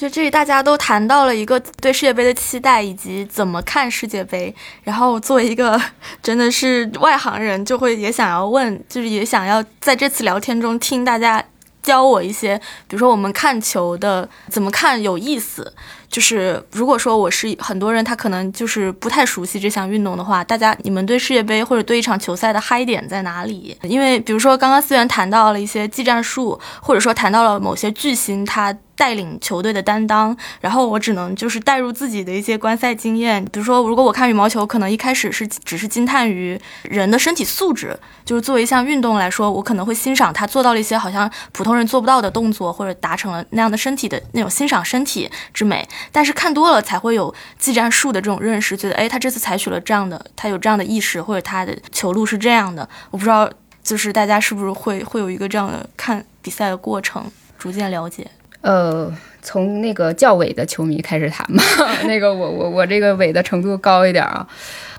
[0.02, 5.80] 就这里大家都谈到了一个对世界杯的期待以及怎么看世界杯，然后作为一个
[6.24, 11.44] 真的是外行人，就会也想要问，就是也想要在这次聊天中听大家
[11.84, 15.72] 教我一些，比如说我们看球的怎么看有意思。
[16.10, 23.78] 就是如果说我是很多人，他可能就是不太熟悉这项运动的话，大家你们对世界杯或者对一场球赛的嗨点在哪里？
[23.84, 28.76] 因为比如说刚刚思源谈到了一些技战术，或者说谈到了某些巨星他。
[29.02, 45.84] 带领球队的担当，然后我只能就是带入自己的一些观赛经验，比如说，如果我看羽毛球，可能一开始是只是惊叹于人的身体素质，就是作为一项运动来说，我可能会欣赏他做到了一些好像普通人做不到的动作，或者达成了那样的身体的那种欣赏身体之美。
[46.12, 52.88] 但是看多了才会有技战术的这种认识，觉得哎，他这次采取了这样的，他有这样的意识，或者他的球路是这样的。
[53.10, 53.50] 我不知道，
[53.84, 57.26] 就是大家是不是会会有一个这样的看比赛的过程，
[57.58, 58.30] 逐渐了解。
[58.62, 61.64] 呃，从那个较伪的球迷开始谈吧。
[62.06, 64.48] 那个我我我这个伪的程度高一点啊。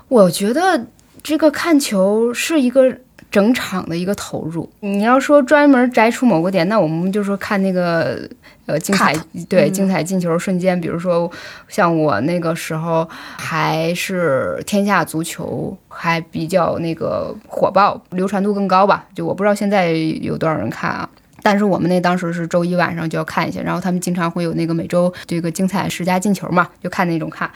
[0.09, 0.85] 我觉得
[1.23, 2.95] 这个看球是一个
[3.31, 4.69] 整场的一个投入。
[4.81, 8.29] 你要说专门摘出某个点，那我们就说看那个
[8.65, 9.15] 呃精彩
[9.49, 10.79] 对精彩进球瞬间。
[10.79, 11.31] 比如说
[11.67, 19.05] 像我那个时候还是天下足球还比较那个火爆，流传度更高吧。
[19.15, 21.09] 就我不知道现在有多少人看啊。
[21.43, 27.51] 但是我们那当时是周一晚上就要看一下，然后他们经常会有那个每周这个精彩十佳进球嘛，就看那种看。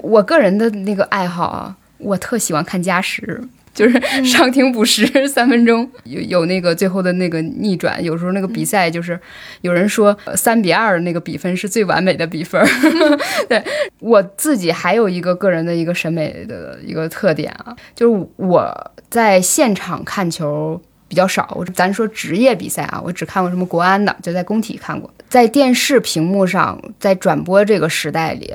[0.00, 3.42] 我个人的那个爱好啊，我特喜欢看加时，
[3.74, 8.02] 就是 上庭补时三分钟，有有那个最后的那个逆转。
[8.02, 9.18] 有时候那个比赛就是
[9.62, 12.64] 有人说三比二那个比分是最完美的比分。
[13.48, 13.60] 对
[13.98, 20.80] 我自己还有一个个人的一个审美的一个特点啊，就是我在现场看球。
[21.12, 25.12] 比较少，我咱说职业比赛啊，我只看过什么国安的，就在工体看过。
[25.28, 28.50] 在电视屏幕上，在转播这个时代里，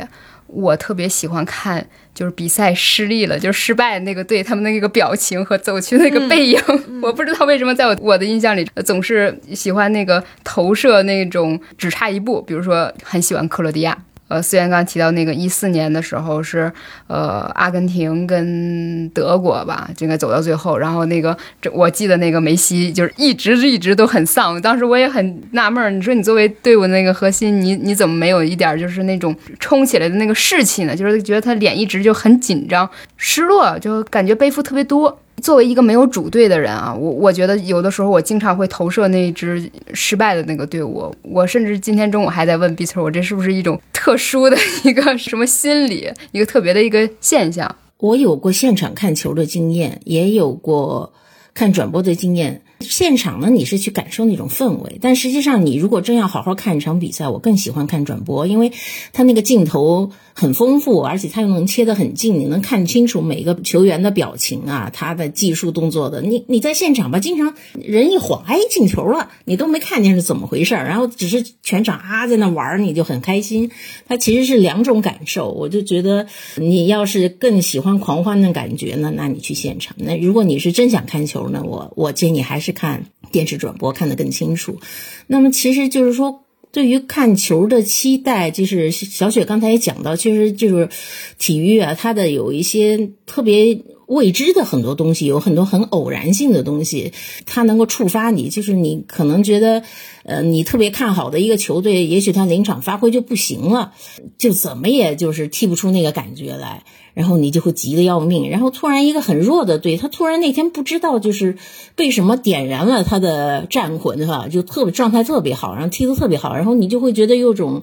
[0.48, 6.60] 我特别喜欢看，就是比赛失利了，就是失败那个队他们的那个表情和走去那个背影。
[7.00, 13.96] 我不知道为什么，在我我的印象里，总是喜欢那个投射那种只差一步，比如说很喜欢克罗地亚。
[14.28, 16.72] 呃，思源刚提到那个一四年的时候是，
[17.08, 20.78] 呃，阿根廷跟德国吧，就应该走到最后。
[20.78, 24.62] 然后那个，这我记得那个梅西就是一直一直都很丧。
[24.62, 30.96] 当时我也很纳闷儿，你说你作为队伍那个核心，你你怎么没有一点就是那种冲起来的那个士气呢？
[30.96, 35.20] 就是觉得他脸一直就很紧张、失落，就感觉背负特别多。
[35.42, 41.14] 作为一个没有主队的人啊，我我觉得有的时候我经常会投射那一支失败的那个队伍。
[41.22, 47.74] 我甚至今天中午还在问 B 村，我这是不是一种特殊的一个什么心理，一个特别的一个现象？
[47.98, 51.14] 我有过现场看球的经验，也有过
[51.54, 52.62] 看转播的经验。
[52.80, 58.72] 现场呢，你是去感受那种氛围，但实际上你如果真要好好看一场比赛，我更喜欢看转播，因为
[59.14, 66.22] 它那个镜头很丰富，而且它又能切得很近，你能看清楚每个球员的表情啊，他的技术动作的。
[66.22, 73.72] 你你在现场吧，经常人一晃，哎，进球了，你都没看见是怎么回事，然后只是全场啊在那玩，你就很开心。
[74.08, 82.67] 它其实是两种感受，我就觉得你要是更喜欢狂欢的感觉呢，那你去现场；那如果你是真想看球呢，我我建议还是。
[82.68, 84.80] 是看电视转播看得更清楚，
[85.28, 90.90] 那么其实就是说，对于看球的期待，就是小雪刚才也讲到，其实就是
[91.38, 97.14] 体育啊，它的有一些特别未知的很多东西，有很多很偶然性的东西，
[97.46, 99.84] 它能够触发你，就是你可能觉得，
[100.24, 103.94] 呃，你特别看好的一个球队，也许他临场发挥就不行了，
[104.38, 106.84] 就怎么也就是踢不出那个感觉来。
[107.18, 111.58] 然后你就会急得要命，然后突然一个很弱的队，他突然那天不知道就是
[111.96, 117.82] 被什么点燃了他的战魂，哈，就特别状态特别好，然后踢得特别好，然后你就会觉得有种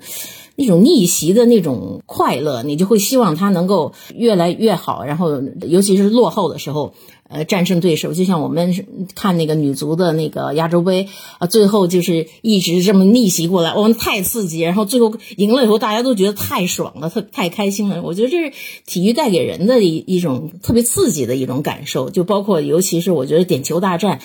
[0.55, 6.95] 那种逆袭的那种快乐，你就会希望他能够越来越好，然后尤其是落后的时候。
[7.35, 18.01] 呃，战胜对手，就像我们看那个女足的那个亚洲杯啊，最后就是一直这么逆袭过来，我们太刺激，然后最后赢了以后，大家都觉得太爽了，太太开心了。
[18.03, 18.53] 我觉得这是
[18.87, 24.21] 体育带给人的一一种特别刺激的一种感受，就包括尤其是我觉得点球大战。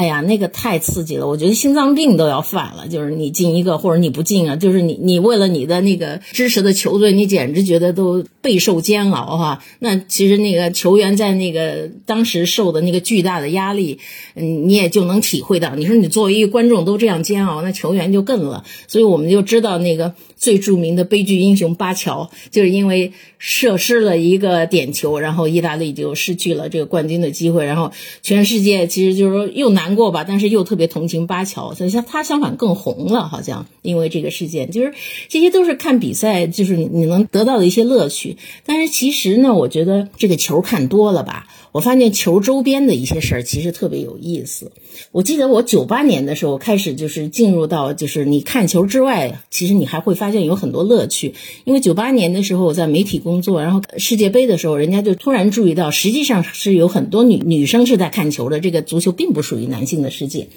[0.00, 2.88] 哎呀，那个太刺激了，我觉得心脏病都要犯了。
[2.88, 9.62] 就是你进一个或者你不进啊，就是你你为了你的那个支持的球队，你简直觉得都备受煎熬哈。
[9.78, 13.98] 那其实那个球员在那个当时受的那个巨大的压力，
[14.36, 15.74] 嗯，你也就能体会到。
[15.74, 18.64] 你说你作为一个观众都这样煎熬，那球员就更了。
[18.86, 34.94] 所以我们就知道那个最著名的悲剧英雄巴乔，就是因为射失了一个点球，然后意大利就失去了这个冠军的机会，然后全世界其实就是说又难难过吧，但是又特别同情巴乔，所以像他相反更红了，好像因为这个事件，就是
[35.28, 38.36] 这些都是看比赛，就是你能得到的一些乐趣。
[38.64, 44.72] 但是其实呢，我觉得这个球看多了吧，我发现球周边的一些事儿其实特别有意思。
[45.12, 51.34] 我记得我九八年的时候开始就是进入到就是你看球之外，其实你还会发现有很多乐趣。
[51.64, 58.60] 因为九八年的时候我在媒体工作，然后世界杯的时候，人家就突然注意到，实际上是有很多女女生是在看球的。
[58.60, 60.48] 这个足球并不属于男性的世界。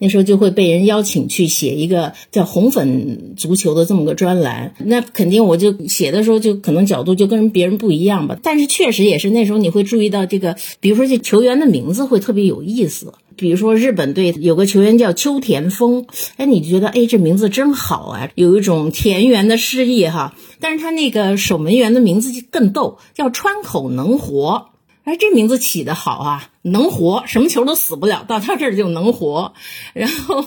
[0.00, 8.36] 那时候就会被人邀请去写一个叫“红粉足球”的这么个专栏，那肯定我就写的时候就可能角度就跟别人不一样吧。
[8.42, 16.06] 但是确实也是那时候你会注意到这个，比如说这球员的名字会特别有意思，比如说日本队有个球员叫秋田丰，
[16.38, 20.34] 哎，你觉得哎这名字真好啊，有一种田园的诗意哈。
[20.60, 24.70] 但是他那个守门员的名字就更逗，叫川口能活。
[25.04, 29.52] 哎，这名字起的好啊，能活，什么球都死不了，到他这儿就能活。
[29.94, 30.44] 然后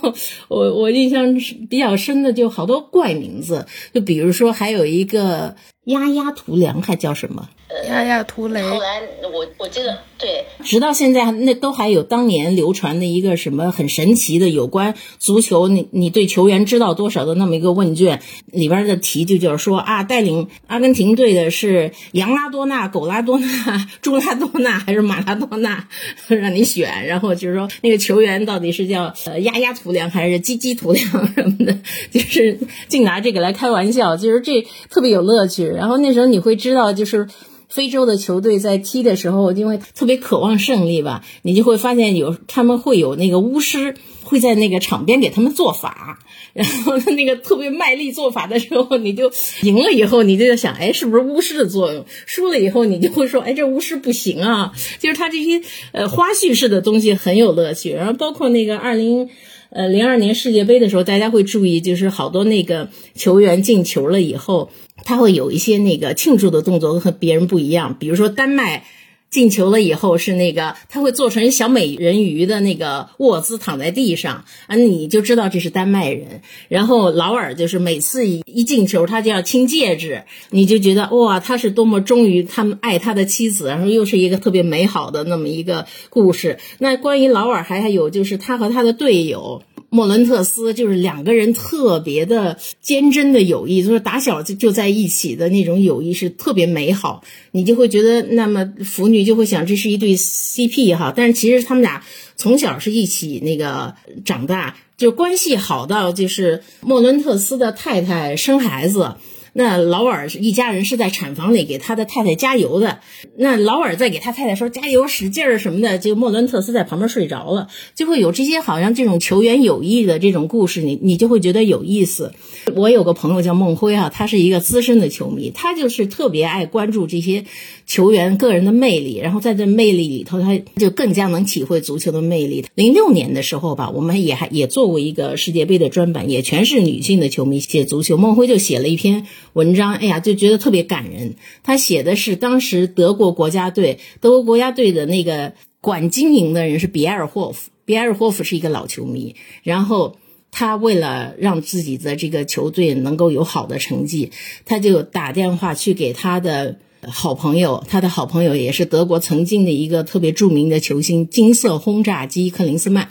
[0.47, 1.36] 我我印象
[1.70, 7.49] 比较深的就好多怪名字，就比如说还有一个丫丫图良，还叫什么？
[7.88, 8.61] 丫丫图雷。
[8.61, 9.01] 后来
[9.34, 25.88] 我我记得对，直到现在那都还有当年流传的一个什么很神奇的有关足球，你你对球员知道多少的那么一个问卷，里边的题就就是说啊，带领阿根廷队的是羊拉多纳、狗拉多纳、猪拉多纳还是马拉多纳，
[26.28, 31.78] 让你选，然后就是说那个球员到底是叫呃丫丫图良还是鸡鸡图良什么的，
[32.11, 35.65] 就是净拿这个来开玩笑，就是这特别有乐趣。
[35.67, 37.28] 然后那时候你会知道就是。
[37.74, 46.19] 非洲的球队在踢的时候，因为特别渴望胜利吧，你就会发现有他们会有那个巫师会在那个场边给他们做法，
[46.53, 49.32] 然后他那个特别卖力做法的时候，你就
[49.63, 52.05] 赢了以后，你就在想，哎，是不是巫师的作用？
[52.28, 54.71] 输了以后，你就会说，哎，这巫师不行啊。
[54.99, 55.61] 就是他这些
[55.93, 59.30] 呃花絮式的东西很有乐趣，然后包括那个二零
[59.74, 64.69] 呃零二年世界杯的时候，大家会注意，就是好多那个球员进球了以后。
[65.05, 68.86] 他会有一些那个庆祝的动作和别人不一样，比如说丹麦
[69.34, 76.41] 进球了以后是那个他会做成小美人鱼的那个卧姿躺在地上啊，你就知道这是丹麦人。
[76.69, 86.59] 然后劳尔就是每次一一进球他就要亲戒指，你就觉得哇，他是多么忠于他们爱他的妻子，然后又是一个特别美好的那么一个故事。
[86.77, 89.63] 那关于劳尔还还有就是他和他的队友。
[89.93, 97.23] 莫伦特斯就是两个人特别的坚贞的友谊，就是打小就就在一起的那种友谊是特别美好。
[97.51, 102.03] 你就会觉得，那么腐女就会想这是一对 CP 哈，但是其实他们俩
[102.35, 103.93] 从小是一起那个
[104.25, 109.13] 长大，就关系好到就是莫伦特斯的太太生孩子。
[109.54, 112.99] 那劳尔一家人是在产房里给他的太太加油的。
[113.38, 122.34] 那劳尔在给他太太说加油、使劲儿什么的，就莫伦特斯在旁边睡着了，就会有这些好像这种球员友谊的这种故事，你你就会觉得有意思。
[122.76, 127.45] 我有个朋友叫孟辉啊，他是一个资深的球迷，他就是特别爱关注这些
[127.86, 132.66] 球员个人的魅力，然后在这魅力里头，他就更加能体会足球的魅力。
[132.76, 139.28] 零六年的时候吧，我们也还也做过一个世界杯的专版，也全是女性的球迷写足球，孟辉就写了一篇。
[139.53, 141.36] 文章，哎呀，就觉得特别感人。
[141.64, 147.70] 他写的是当时德国国家队，德国国家队的那个管经营的人是比埃尔霍夫。
[147.86, 150.16] 比埃尔霍夫是一个老球迷，然后
[150.56, 154.32] 他为了让自己的这个球队能够有好的成绩，
[154.66, 163.10] 他就打电话去给他的好朋友，他的好朋友也是德国曾经的一个特别著名的球星——金色轰炸机克林斯曼，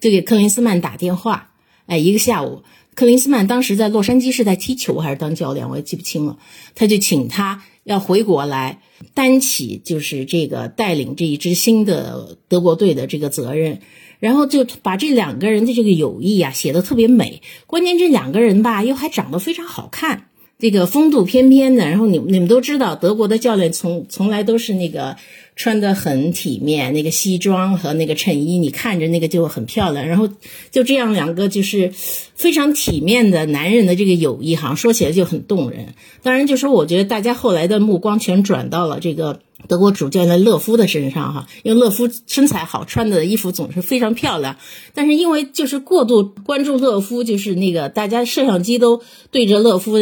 [0.00, 1.52] 就给克林斯曼打电话，
[1.84, 2.62] 哎，一个下午。
[2.94, 6.38] 克林斯曼当时在洛杉矶是在踢球还是当教练，我也记不清了。
[6.74, 8.80] 他就请他要回国来
[9.14, 13.80] 担起就是这个带领这一支新的德国队的这个责任，
[14.20, 17.42] 然后就把这两个人的这个友谊啊写的特别美。
[17.66, 20.26] 关键这两个人吧又还长得非常好看，
[20.60, 21.88] 这个风度翩翩的。
[21.88, 25.16] 然后你你们都知道，德国的教练从从来都是那个。
[25.56, 30.06] 穿的很体面，那个西装和那个衬衣，你看着那个就很漂亮。
[30.08, 30.26] 然后
[30.70, 31.92] 就这样两个就是
[32.34, 35.88] 非常体面的男人的这个友谊，好像说起来就很动人。
[36.22, 39.40] 当然，就说我觉得大家后来的目光全转到了这个。
[39.68, 44.56] 德国主教练勒夫的身上，哈，因为勒夫身材好，穿的衣服总是非常漂亮。
[44.94, 49.96] 但是因为就是过度关注勒夫，就是那个大家摄像机都对着勒夫，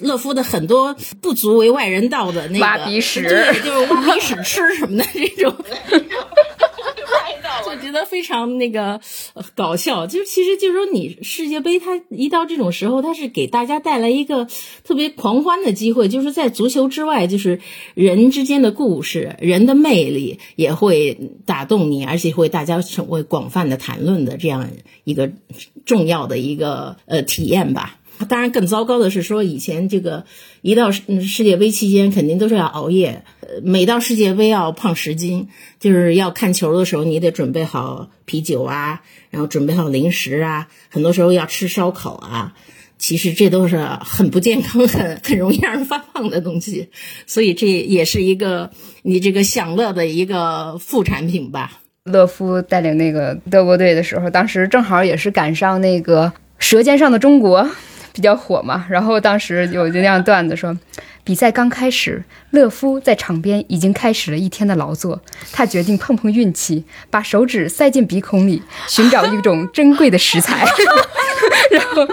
[0.00, 5.54] 勒夫的很多不足为外人道的那个挖鼻屎，对，就是挖鼻屎吃什么的这种。
[8.04, 9.00] 非常那个
[9.54, 10.06] 搞笑。
[10.06, 14.46] 就其实就是说，你世界杯它一到这种时候，它是给大家带来一个
[14.84, 17.60] 特别狂欢的机会，就是在足球之外，就是
[17.94, 24.68] 人之间的故事、人的魅力也会打动你，而且会大家成为广泛的谈论的这样
[25.04, 25.30] 一个
[25.84, 27.98] 重要的一个呃体验吧。
[28.28, 30.26] 当然，更糟糕的是说，以前这个
[30.60, 33.24] 一到世界杯期间，肯定都是要熬夜。
[33.62, 35.48] 每到世界杯要胖十斤，
[35.80, 42.54] 就是要看球的时候，你得准备好啤酒啊，然后准备好零食啊，很多时候要吃烧烤啊。
[42.98, 46.88] 其实这都是很不健康、很很容易让人发胖的东西，
[47.26, 48.70] 所以这也是一个
[49.02, 51.80] 你这个享乐的一个副产品吧。
[52.04, 56.26] 勒夫带领那个德国队的时候，当时正好也是赶上那个
[56.60, 57.64] 《舌尖上的中国》。
[58.12, 60.76] 比较火嘛，然后当时有这样段子说，
[61.24, 65.20] 比赛刚开始，勒夫在场边已经开始了一天的劳作，
[65.52, 70.66] 他决定碰碰运气，把手指塞进鼻孔里，寻找一种珍贵的食材。
[71.70, 72.06] 然后，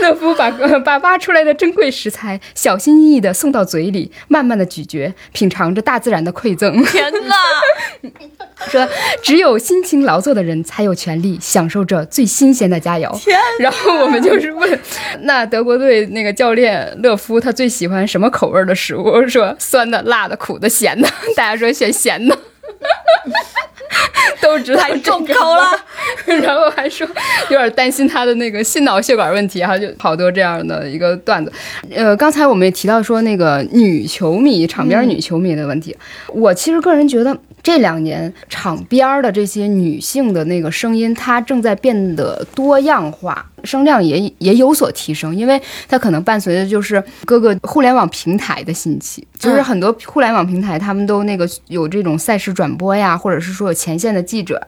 [0.00, 6.82] 乐夫把把挖出来的珍贵食材小心翼翼地送到嘴里，慢慢地咀嚼，品尝着大自然的馈赠。
[6.84, 7.36] 天哪！
[8.70, 8.88] 说
[9.22, 13.12] 只有辛勤劳作的人才有权利享受着最新鲜的佳肴。
[13.18, 13.38] 天！
[13.58, 14.80] 然后我们就是问，
[15.20, 19.26] 那德国队那个教练勒夫他最喜欢什么口味的食物？
[19.28, 21.08] 说酸的、辣的、苦的、咸的。
[21.36, 22.38] 大家说选咸的。
[24.40, 25.70] 都知道重口了，
[26.42, 27.06] 然后还说
[27.50, 31.52] 有点担心他的那个心脑血管问题，哈，就好多这样的一个段子。
[31.94, 35.96] 呃，刚才我们也提到说那个女球迷场边女球迷的问题，
[36.28, 43.44] 我其实个人觉得这两年场边儿的这些女性的那个声音，它正在变得多样化。
[43.64, 45.58] 声量也也有所提升，因为
[45.88, 54.60] 它可能伴随的就是各个互联网平台的兴起，就是很多互联网平台他们都那个有这种赛事转播呀，或者是说有前线的记者，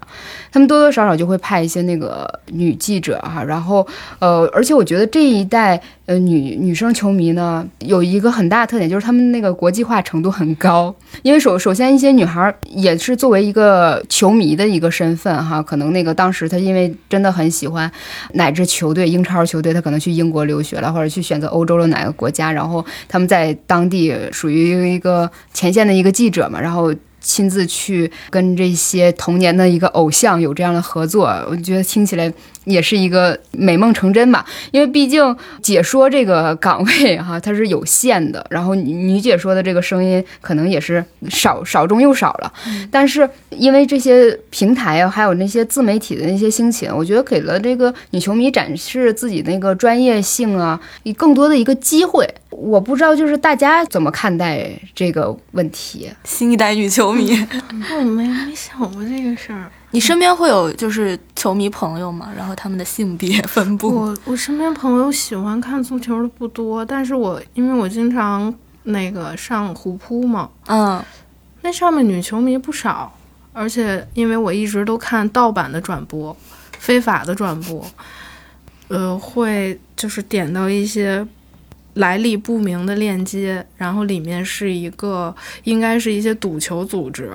[0.51, 3.87] 他们多多少少就会派一些那个女记者哈，然后
[4.19, 17.91] 呃，而且我觉得这一代呃女女生球迷呢有一个很大的特点，就是他们那个国际化程度很高，因为首首先一些女孩也是作为一个球迷的一个身份哈，可能那个当时她因为真的很喜欢
[18.33, 18.95] 乃至球。
[18.95, 26.95] 队英超球队，她可能去英国留学了，或者去选择欧洲的哪个国家，然后他们在当地属于一个前线的一个记者嘛，然后。
[27.19, 32.33] 亲自去跟这些童年的一个偶像有这样的合作，我觉得听起来
[32.67, 34.45] 也是一个美梦成真吧。
[34.71, 42.53] 因为毕竟解说这个岗位哈，它是有限的，然后女解说的这个声音可能也是少少中又少了。
[42.91, 52.29] 但是因为这些平台啊，还有那些自媒体的那些兴起，我觉得给了这个女球迷展示自己那个专业性啊，以更多的一个机会。
[52.51, 56.11] 我不知道就是大家怎么看待这个问题。
[56.25, 57.37] 新一代女球迷。
[57.99, 59.71] 我没没想过这个事儿。
[59.91, 62.31] 你身边会有就是球迷朋友吗？
[62.37, 63.89] 然后他们的性别分布？
[63.89, 71.03] 我我身边朋友喜欢看足球的不多，但是我因为我经常那个上虎扑嘛，嗯，
[71.63, 73.17] 那上面女球迷不少，
[73.53, 76.37] 而且因为我一直都看盗版的转播，
[76.79, 77.87] 非法的转播，
[78.89, 81.27] 呃，会就是点到一些。
[81.97, 85.35] 来历不明的链接，然后里面是一个，
[85.65, 87.33] 应该是一些赌球组织，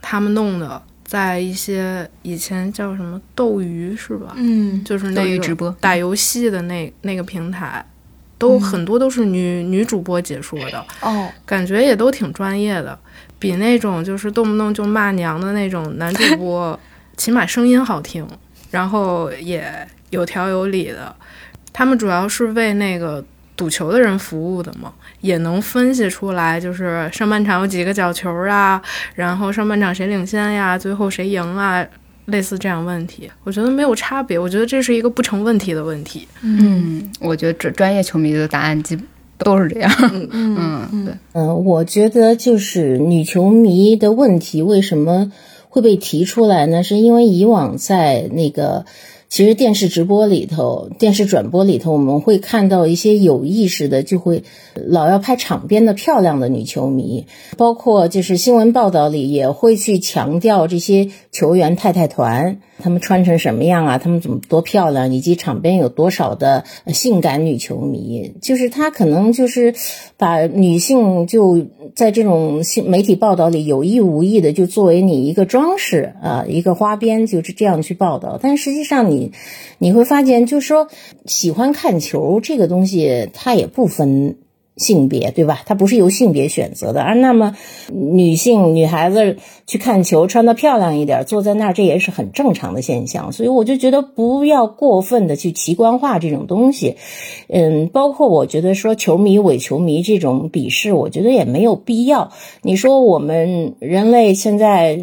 [0.00, 0.80] 他们弄的，
[1.10, 4.32] 在一些以前叫什么斗鱼是吧？
[4.36, 7.84] 嗯，就是那个直播打游戏的那那个平台，
[8.38, 12.96] 都很多都是女女主播解说的哦，感觉也都挺专业的，
[13.40, 16.78] 比那种就是动不动就骂娘的那种男主播，
[17.18, 18.24] 起码声音好听，
[18.70, 19.66] 然后也
[20.10, 21.12] 有条有理的，
[21.72, 23.24] 他们主要是为那个。
[23.60, 24.90] 赌球的人服务的嘛，
[25.20, 28.80] 也能分析出来，就是上半场有几个角球啊，
[29.14, 31.86] 然后上半场谁领先呀，最后谁赢啊，
[32.24, 36.26] 类似这样问题，我觉得没有差别，我觉得这是一个不成问题的问题。
[36.40, 39.04] 嗯，我觉得专专业球迷的答案基本
[39.36, 39.92] 都是这样。
[40.32, 45.30] 嗯嗯，对，嗯，我觉得就是女球迷的问题为什么
[45.68, 46.82] 会被提出来呢？
[46.82, 48.86] 是因为以往在那个。
[49.30, 54.42] 其实电视直播里头，电视转播里头，我们会看到一些有意识的，就会
[54.74, 57.26] 老要拍场边的漂亮的女球迷，
[57.56, 62.60] 包括就是新闻报道里也会去强调这些球员太太团。
[62.80, 63.98] 他们穿成什么样啊？
[63.98, 65.12] 他们怎么多漂亮？
[65.12, 68.32] 以及场边有多少的性感女球迷？
[68.40, 69.74] 就是他可能就是
[70.16, 78.38] 把女性就在这种媒体报道里有意无意的就作为你一个装饰啊，一个花边，就是这样去报道。
[78.42, 79.32] 但实际上你
[79.78, 80.88] 你会发现，就是说
[81.26, 84.36] 喜欢看球这个东西，它也不分。
[84.80, 85.60] 性别，对吧？
[85.66, 87.14] 它不是由性别选择的而。
[87.14, 87.54] 那么
[87.92, 93.30] 女性女孩子去看球，穿的漂亮一点，坐在那儿，这也是很正常的现象。
[93.30, 96.96] 所以我就觉得不要过分的去奇观化这种东西。
[97.48, 102.32] 嗯，包括我觉得说球迷伪球迷这种鄙视，我觉得也没有必要。
[102.62, 104.98] 你说我们人类现在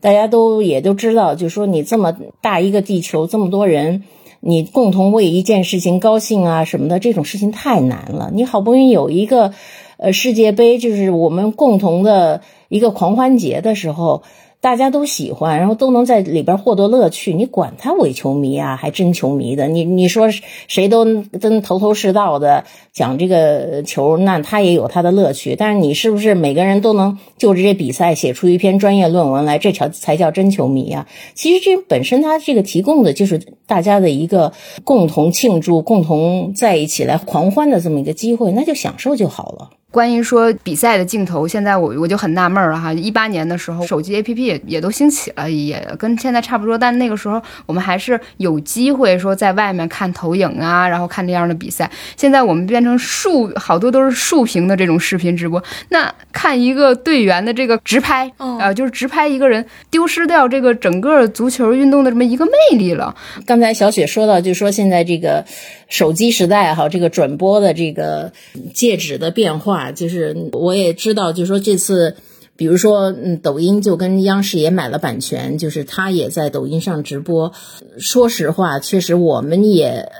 [0.00, 4.02] 大家都也都知道，就说你这么大一个地球，这么多人。
[4.40, 8.30] 你共同为一件事情高兴啊什么的，这种事情太难了。
[8.32, 9.52] 你好不容易有一个，
[9.96, 14.22] 呃，世界杯，就是我们共同的一个狂欢节的时候。
[14.60, 17.32] 大家都喜欢，然后都能在里边获得乐趣。
[17.32, 19.68] 你管他伪球迷啊，还真球迷的。
[19.68, 20.28] 你你说
[20.68, 25.56] 谁都真头头是道的讲这个球，那他也有他的乐趣。
[25.56, 29.58] 但是你是不是每个人都能就着这比赛写出一篇专业论文来？
[29.58, 31.06] 这才才叫真球迷啊！
[31.34, 34.52] 其实这本身他这个提供的就是大家的一个
[34.84, 39.70] 共同庆祝、共同在一起来狂欢的这么一个机会，那就享受就好了。
[39.90, 42.92] 关于说比赛的镜头，现在我我就很纳闷了哈。
[42.92, 46.78] 一八年的时候，手机 APP 也也都兴起了，也跟现在差不多。
[46.78, 51.90] 但那个时候我们还是有机会说在外面看投影啊，然后看这样的比赛。
[52.16, 55.60] 现在我们变成竖好多都是竖屏的这种视频直播。
[55.88, 63.12] 那看一个队员的这个直拍，啊，就是直拍一个人，丢失掉这个整个足球运动的这么一个魅力了。
[63.44, 65.44] 刚才小雪说到，就说现在这个
[65.88, 68.32] 手机时代哈，这个转播的这个
[68.72, 69.79] 介质的变化。
[69.80, 72.16] 啊，就是我也知道，就是说这次，
[72.56, 77.52] 比如说，嗯，抖音就跟央视也买了版权，就是他也在抖音上直播。
[77.98, 80.10] 说实话，确实我们也。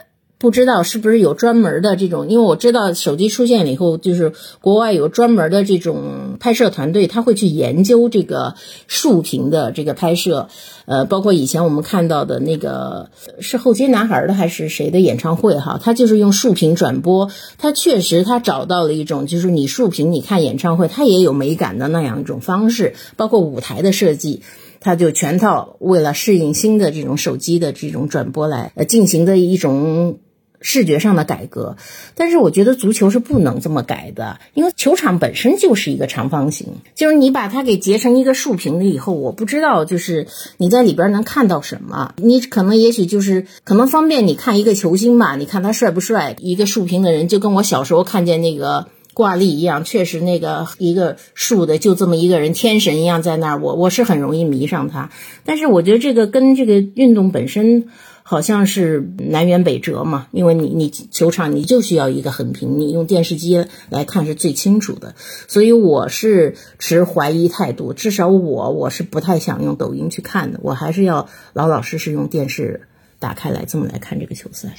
[0.40, 4.32] 不知道是不是有专门的这种，因为我知道手机出现了以后，就是
[4.62, 8.54] 国外有专门的这种拍摄团队，他会去研究这个
[8.86, 10.48] 竖屏的这个拍摄，
[10.86, 13.10] 呃，包括以前我们看到的那个
[13.40, 24.40] 是后街男孩的还是谁的演唱会哈，他就是用竖屏转播，他确实他找到了一种就是你竖屏你看演唱会，他也有美感的那样一种方式，包括舞台的设计，
[24.80, 30.18] 他就全套为了适应新的这种手机的这种转播来呃进行的一种。
[30.60, 31.76] 视觉上的改革，
[32.14, 40.26] 但是我觉得足球是不能这么改的，因为球场本身就是一个长方形，就是你把它给截成一个竖屏了以后，我不知道就是
[40.58, 46.36] 你在里边能看到什么，你可能也许就是可能方便你看一个球星吧，你看他帅不帅？
[46.38, 55.10] 一个竖屏的人就跟我小时候看见那个挂历一样，确实那个一个竖的就这么一个人，天神一样在那儿，我我是很容易迷上他，
[55.46, 57.88] 但是我觉得这个跟这个运动本身。
[58.30, 65.16] 好像是南辕北辙嘛，因为你你球场你就需要一个横屏，你用电视机来看是最清楚的，
[65.48, 72.82] 所以我是持怀疑态度，至少我我是不太想用抖音去看的，我还是要老老实实用电视
[73.18, 74.76] 打开来这么来看这个球赛。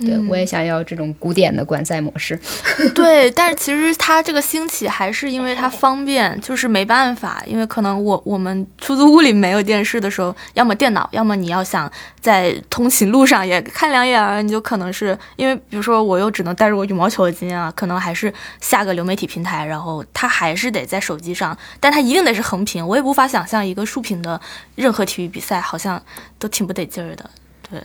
[0.00, 2.38] 对，我也想要这种古典的观赛模式。
[2.94, 11.90] 对，但是其实它这个兴起还是因为它方便，就是没办法，因为可能我我们出租屋里没有电视的时候，要么电脑，要么你要想
[12.20, 24.40] 在通勤路上也看两眼，你就可能是因为，比如说我又只能带着我羽毛球巾啊，可能还是下个流媒体平台，然后它还是得在手机上，但它一定得是横屏，我也无法想象一个竖屏的
[24.76, 26.00] 任何体育比赛，好像
[26.38, 27.28] 都挺不得劲儿的。
[27.70, 27.80] 对，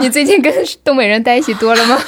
[0.00, 0.52] 你最近跟
[0.84, 1.98] 东北人待一起多了吗？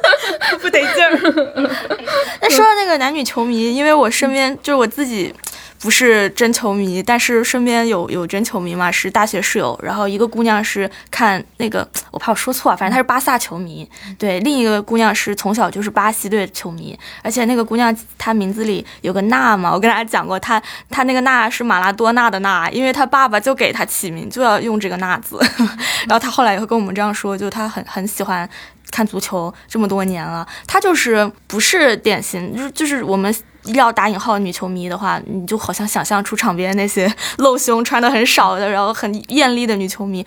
[0.60, 1.70] 不得劲儿。
[2.42, 5.34] 那说到那个男女球迷，因为我身边就是我自己。
[5.80, 9.78] 不是真球迷，但是身边有有真球迷嘛，是大学室友。
[9.82, 13.88] 然后一个姑娘是看那个，我怕我说错，反正她是巴萨球迷。
[14.18, 25.40] 对，另一个姑娘是从小就是巴西队球迷，而且那个姑娘她名字里有个娜嘛，我跟大家讲过，她她那个娜是马拉多纳的娜，因为她爸爸就给她起名就要用这个娜字。
[26.06, 28.46] 然后她后来也会跟我们这样说，就她很很喜欢
[28.90, 33.34] 看足球这么多年了，她就是不是典型，就是就是我们。
[33.64, 40.24] 要打引号的女球迷的话，你就好像想象出场边那些露胸、穿的很少的，然后很艳丽的女球迷。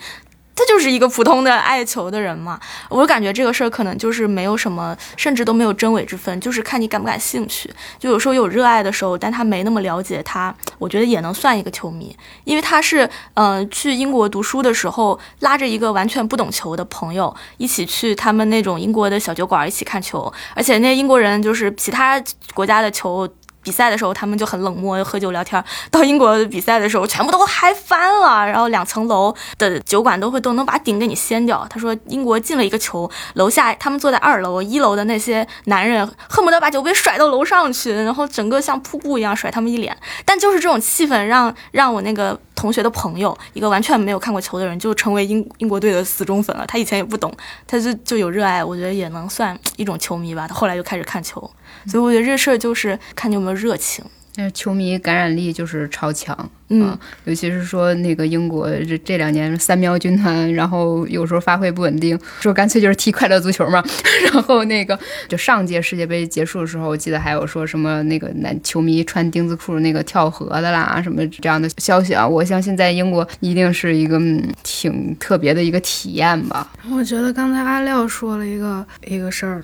[0.56, 7.68] 他就是一个普通的爱球的人嘛，我感觉这个事儿可能就是没有什么，甚至都没有真伪之分，就是看你感不感兴趣。
[7.98, 22.22] 就有时候有热爱的时候，但他没那么了解他，我觉得也能算一个球迷，因为他是嗯去英国读书的时候，拉着一个完全不懂球的朋友一起去他们那种英国的小酒馆一起看球，而且那英国人就是其他
[22.54, 23.28] 国家的球。
[23.64, 25.62] 比赛的时候，他们就很冷漠，喝酒聊天。
[25.90, 28.46] 到英国比赛的时候，全部都嗨翻了。
[28.46, 31.66] 然后两层楼的酒馆都会都能把顶给你掀掉。
[31.68, 39.96] 他说，英国进了一个球，楼下他们坐在二楼，一楼的那些男人恨不得把酒杯甩到楼上去，然后整个像瀑布一样甩他们一脸。
[40.24, 42.38] 但就是这种气氛，让让我那个。
[42.54, 46.64] 同学的朋友，一个完全没有看过球的人，就成为英英国队的死忠粉了。
[46.66, 47.30] 他以前也不懂，
[47.66, 50.46] 他就就有热爱，我觉得也能算一种球迷吧。
[50.46, 51.50] 他后来就开始看球，
[51.86, 54.04] 所以我觉得这事儿就是看你有没有热情。
[54.36, 56.36] 那球迷感染力就是超强，
[56.68, 63.80] 嗯，尤其是说那个英国这这两年三喵军团，然后有时候发挥不稳定，说干脆就是踢快乐足球嘛。
[64.32, 72.26] 然后那个就上届世界杯结束的时候，我记得还有说什么那个男球迷穿丁字裤那个跳河的啦，什么这样的消息啊。
[72.26, 74.20] 我相信在英国一定是一个
[74.64, 76.72] 挺特别的一个体验吧。
[76.90, 79.62] 我觉得刚才阿廖说了一个一个事儿，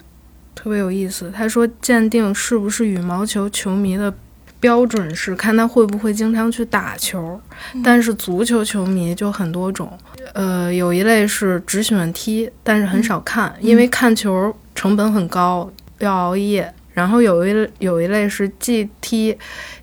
[0.61, 1.33] 特别有意思。
[1.35, 4.13] 他说鉴定是不是羽毛球球迷的。
[4.61, 7.41] 标准是看他会不会经常去打球，
[7.83, 9.91] 但是足球球迷就很多种，
[10.35, 16.71] 呃，有一类是只喜欢踢，但是很少看，因为看球成本很高，要熬夜。
[16.93, 19.35] 然后有一有一类是既踢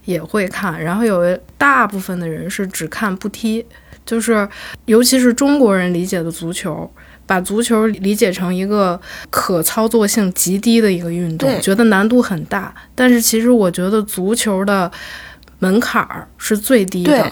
[0.05, 3.65] 也会看，然后有一大部分的人是只看不踢，
[4.05, 4.47] 就是
[4.86, 6.88] 尤其是中国人理解的足球。
[7.28, 8.99] 把足球理解成一个
[9.30, 12.73] 可操作性极低的一个运动，觉得难度很大。
[12.95, 14.91] 但是其实我觉得足球的
[15.59, 17.32] 门槛儿是最低的。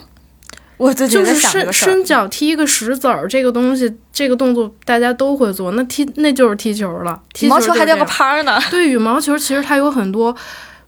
[0.77, 5.71] 我就是伸伸脚踢一个石子儿，这个东西，这个动作大家都会做。
[5.71, 7.17] 那踢那就是踢球了。
[7.39, 8.59] 羽毛球还带个拍儿呢。
[8.69, 10.35] 对，羽毛球其实它有很多。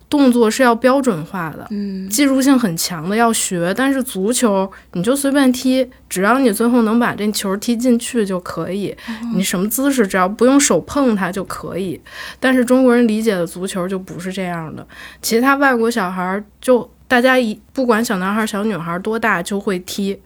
[0.10, 3.74] 动作是要标准化的，嗯，技术性很强的要学。
[3.76, 8.96] 但是足球你就随便踢，只要你最后能把这球踢进去就可以。
[9.36, 12.00] 你什么姿势，只要不用手碰它就可以。
[12.40, 14.88] 但是中国人理解的足球就不是这样的。
[15.22, 20.18] 其他外国小孩就大家一不管小男孩小女孩多大就会踢，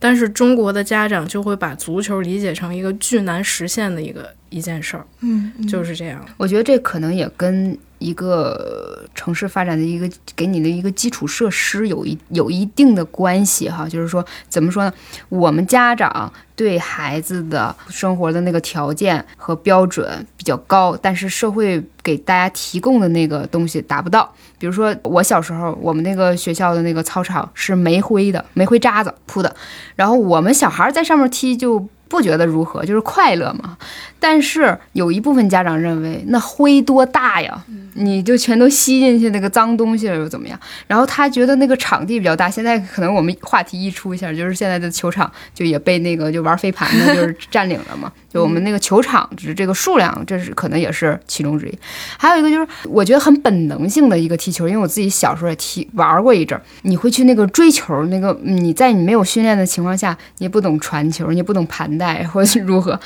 [0.00, 5.06] 但是中国的家长就会把足球理解成一个巨难实现的一个一件事儿。
[5.20, 6.22] 嗯，就是这样。
[6.36, 7.78] 我觉得这可能也跟。
[8.00, 14.92] 一个城市发展的一个给你的一个基础设施有一有一定的关系哈，就是说怎么说呢？
[15.28, 24.34] 我们家长对孩子的生活的那个条件和标准比较高，但是社会给大家提供的那个东西达不到。
[24.58, 29.54] 比如说我小时候，我们那个学校的那个操场是煤灰的，煤灰渣子铺的，
[29.94, 31.86] 然后我们小孩在上面踢就。
[32.10, 33.78] 不觉得如何，就是快乐嘛。
[34.18, 37.64] 但是有一部分家长认为，那灰多大呀？
[37.94, 40.58] 你就全都吸进去那个脏东西了又怎么样？
[40.86, 42.50] 然后他觉得那个场地比较大。
[42.50, 48.12] 现在可能我们话题一出一下，就是现在的球场就也被那个就玩飞盘的，就是占领了嘛。
[48.28, 51.78] 就我们那个球场，是这个数量，这是可能也是其中之一。
[52.16, 56.62] 还有一个就是，我觉得很本能性的一个踢球，因为我自己小时候也踢玩过一阵儿。
[56.82, 62.98] 你会去那个追球，那个你在你没有训练的情况下，你也不懂传球，你也不懂盘带或者是如何，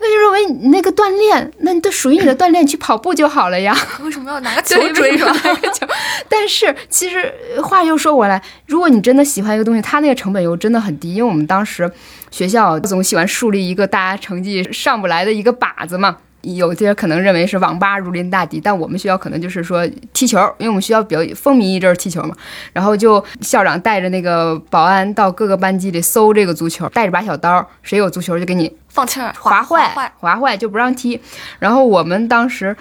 [0.00, 3.74] 那就认为你那个锻炼，那你都属于你的锻炼，去跑步就好了呀。
[4.02, 5.86] 为什么要拿个球追拿个球？
[6.28, 7.32] 但是其实
[7.62, 11.90] 话又说回来，如果你真的喜欢一个东西，它那个成本又真的很低，因为我们当时。
[12.32, 22.34] 学校总喜欢树立一个大家成绩上不来的一个靶子嘛，有些可能认为是网吧如临大敌，但我们学校可能就是说踢球，因为我们学校比较风靡一阵踢球嘛，
[22.72, 28.76] 然后就校长带着那个保安到各个班级里搜这个足球，带着把小刀，谁有足球就给你。
[28.88, 31.18] 放气儿，划坏，划坏就不让踢。
[31.58, 32.76] 然后我们当时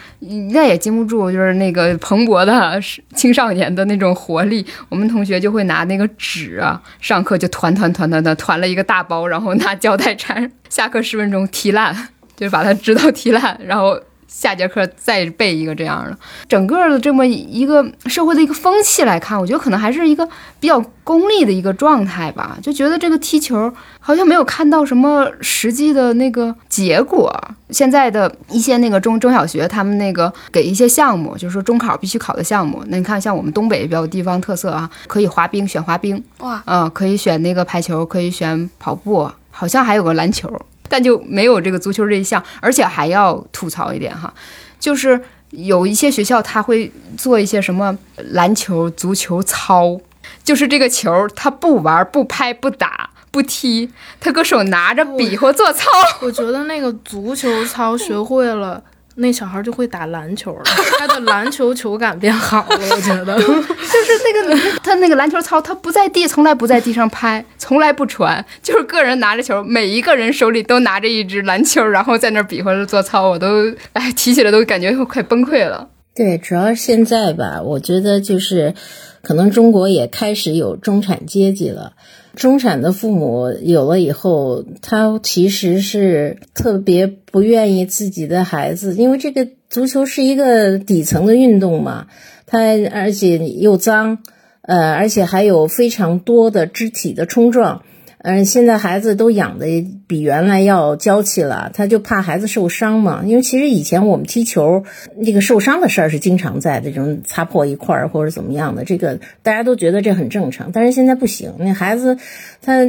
[0.52, 2.78] 那也经不住，就是那个蓬勃的
[3.16, 4.66] 青少年的那种活力。
[4.90, 11.96] 我们同学就会拿那个纸啊，上课就团团团团的团了一个大包，然后拿胶带缠，下课十分钟踢烂，
[12.36, 14.00] 就是把它知道踢烂，然后。
[14.34, 16.18] 下节课再背一个这样的，
[16.48, 20.26] 整个的这么一个社会的一个风气来看，我觉得可能还是一个
[20.58, 22.58] 比较功利的一个状态吧。
[22.64, 27.30] 就觉得这个踢球好像没有看到什么实际的那个结果。
[27.72, 32.82] 现在的一些那个中中小学，他们那个给一些项目，就是说中考必须考的项目。
[32.88, 40.50] 那你看，像我们东北比较有地方特色啊，可以滑冰，选滑冰哇，嗯，可以选那个排球，可以选跑步，好像还有个篮球。
[40.92, 44.34] 但就没有这个足球这一项，而且还要吐槽一点哈，
[44.78, 45.22] 就是
[45.52, 50.02] 有一些学校他会做一些什么篮球、足球操，
[50.44, 53.90] 就是这个球他不玩、不拍、不打、不踢，
[54.20, 55.86] 他搁手拿着比划做操。
[56.20, 58.84] 我觉得那个足球操学会了。
[59.16, 60.64] 那小孩就会打篮球了，
[60.98, 75.90] 他的篮球球感变好了，我觉得 就是那个他那个篮球操，他不在地，从来不在地上拍，从来不传，就是个人拿着球，每一个人手里都拿着一支篮球，然后在那比划着做操，我都哎提起来都感觉快崩溃了。
[76.16, 78.74] 对，主要现在吧，我觉得就是
[79.22, 81.94] 可能中国也开始有中产阶级了。
[82.36, 92.08] 中产的父母有了以后，他其实是特别不愿意自己的孩子，因为这个足球是一个底层的运动嘛，
[92.46, 92.60] 他
[92.92, 94.20] 而且又脏，
[94.62, 97.84] 呃，而且还有非常多的肢体的冲撞。
[98.24, 99.66] 嗯，现在孩子都养的
[100.06, 103.24] 比原来要娇气了，他就怕孩子受伤嘛。
[103.26, 104.84] 因为其实以前我们踢球，
[105.26, 110.72] 这个受伤的事儿是经常在的，这种擦破一块儿或者怎么样的，这个大家都觉得这很正常。
[110.72, 112.18] 但是现在不行，那孩子
[112.62, 112.88] 他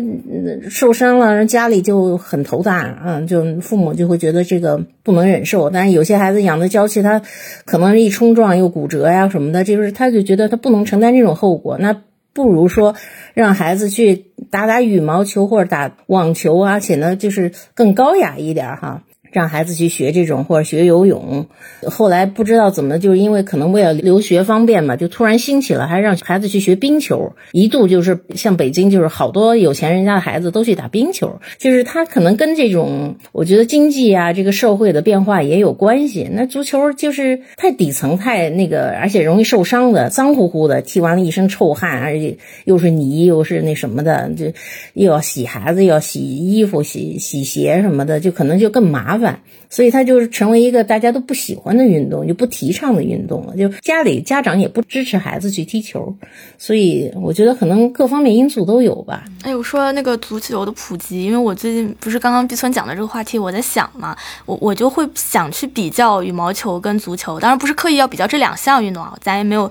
[0.69, 5.71] 受伤了，人家里就很头大啊，就父母就会觉得这个不能忍受。
[5.71, 7.23] 但是有些孩子养的娇气，他
[7.65, 12.03] 可能一冲撞又骨折呀什么的，就是他就觉得他不能承担这种后果，那。
[12.35, 12.95] 不如说
[13.35, 19.03] 让孩子去打打羽毛球或者打网球啊，显得就是更高雅一点哈。
[19.33, 21.47] 让孩子去学这种或者学游泳，
[21.87, 27.33] 后来不知道怎么，就是因为可能为了留学方便嘛，就突然兴起了，还让孩子去学冰球。
[27.53, 31.41] 一度就是像北京，就是好多有钱人家的孩子都去打冰球。
[31.59, 36.29] 就是他可能跟这种，我觉得经济啊，这个社会的变化也有关系。
[36.31, 44.53] 那足球就是太底层、太那个，而且容易受伤的，脏乎乎的，踢完了一身臭汗，而且又是泥，又是那什么的，就
[44.93, 49.22] 又要洗孩子，又要洗衣服、洗洗鞋什么的，就可能就更麻烦。
[49.23, 49.35] 对？
[49.73, 53.57] 所以它就是成为一个大家都不喜欢的运动，就不提倡的运动了。
[53.57, 56.15] 就家里家长也不支持孩子去踢球，
[56.59, 59.25] 所以我觉得可能各方面因素都有吧。
[59.45, 64.15] 哎，我说那个足球的普及，因为我最近不是刚刚毕村讲的这个话题，我在想嘛，
[64.45, 69.71] 我我就会想去比较羽毛球跟足球，当然不是刻意要比较这两项运动啊，咱也没有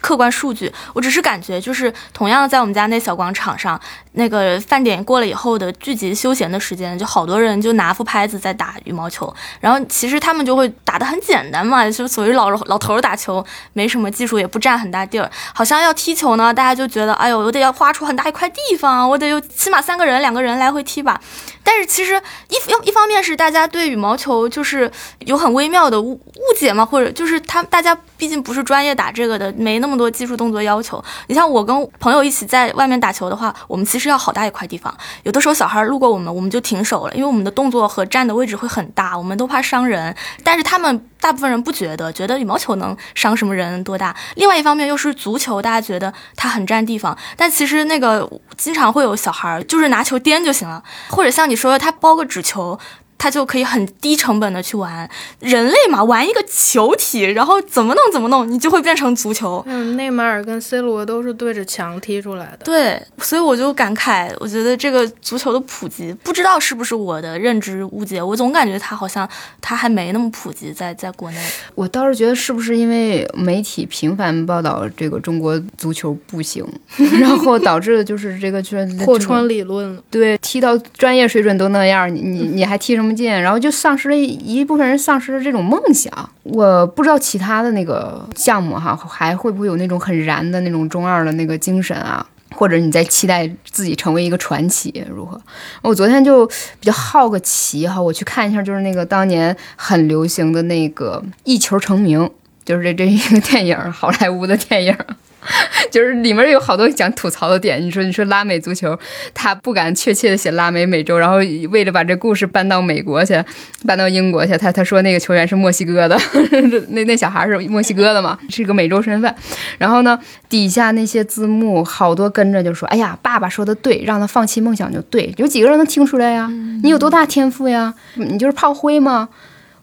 [0.00, 3.80] 客观数据，我只是感觉就是同样在我们家那小广场上。
[4.12, 15.30] 那个饭点过了以后的聚集休闲的时间，就好多人就拿副拍子在打羽毛球，然后其实他们就会打得很简单嘛，就所谓老老头打球没什么技术，也不占很大地儿。
[15.54, 21.20] 好像要踢球呢，大家就觉得，哎呦，我得要花出很大一块地方，我得有起码三个人、两个人来回踢吧。
[21.62, 24.90] 但是其实一一一方面是大家对羽毛球就是
[25.20, 31.02] 有很微妙的误误解嘛，或者就是他大家毕竟不是专业打这个的，没那么多技术动作要求。
[31.28, 40.14] 你像我跟朋友一起在外面打球的话，我们其实要好大一块地方，有的时候小孩路过我们，我们就停手了，因为我们的动作和站的位置会很大，我们都怕伤人。
[40.42, 44.16] 但是他们大部分人不觉得，觉得羽毛球能伤什么人多大。
[44.36, 52.78] 另外一方面又是足球，大家觉得它很占地方，但其实那个经常会有小孩就是拿球颠就行了，或者像你说，他包个纸球。
[53.20, 55.06] 他就可以很低成本的去玩，
[55.40, 59.62] 人类嘛，玩一个球体，然后怎么弄怎么弄，你就会变成足球。
[59.66, 62.64] 嗯，内马尔跟 C 罗都是对着墙踢出来的。
[62.64, 69.28] 对，所以我就感慨，我觉得这个足球的普及，不知道是不是我的认知误解，我总感觉它好像
[69.60, 71.36] 它还没那么普及，在在国内。
[71.74, 76.66] 我倒是觉得是不是因为媒体频繁报道这个中国足球不行，
[77.20, 80.02] 然后导致的就是这个圈 破窗理论。
[80.10, 83.09] 对，踢到专业水准都那样，你你你还踢什么？
[83.26, 86.12] 然后就丧失了一部分人丧失了这种梦想。
[86.42, 92.26] 我不知道其他的那个项目哈，还会不会有那种很燃的那种中二的那个精神啊？
[92.52, 95.40] 或者你在期待自己成为一个传奇如何？
[95.82, 102.28] 我昨天就比较好个奇哈，我去看一下，就是那个当年很流行的那个 一球成名，
[102.64, 104.96] 就是这这一个电影，好莱坞的电影。
[105.90, 107.80] 就是里面有好多讲吐槽的点。
[107.80, 108.98] 你说，你说拉美足球，
[109.34, 111.36] 他不敢确切的写拉美美洲，然后
[111.70, 113.42] 为了把这故事搬到美国去，
[113.86, 116.18] 搬到英国去，他他说那个球员是墨西哥的，
[116.90, 119.34] 那那小孩是墨西哥的嘛，是个美洲身份。
[119.78, 120.18] 然后呢，
[120.48, 126.48] 底下那些字幕好多跟着就说：“哎呀，爸爸说的对，让他放弃梦想就对。”有几个人能听出来呀？
[126.82, 127.94] 你有多大天赋呀？
[128.14, 129.28] 你就是炮灰吗？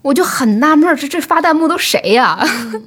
[0.08, 2.40] 我就很纳闷，这这发弹幕都谁呀？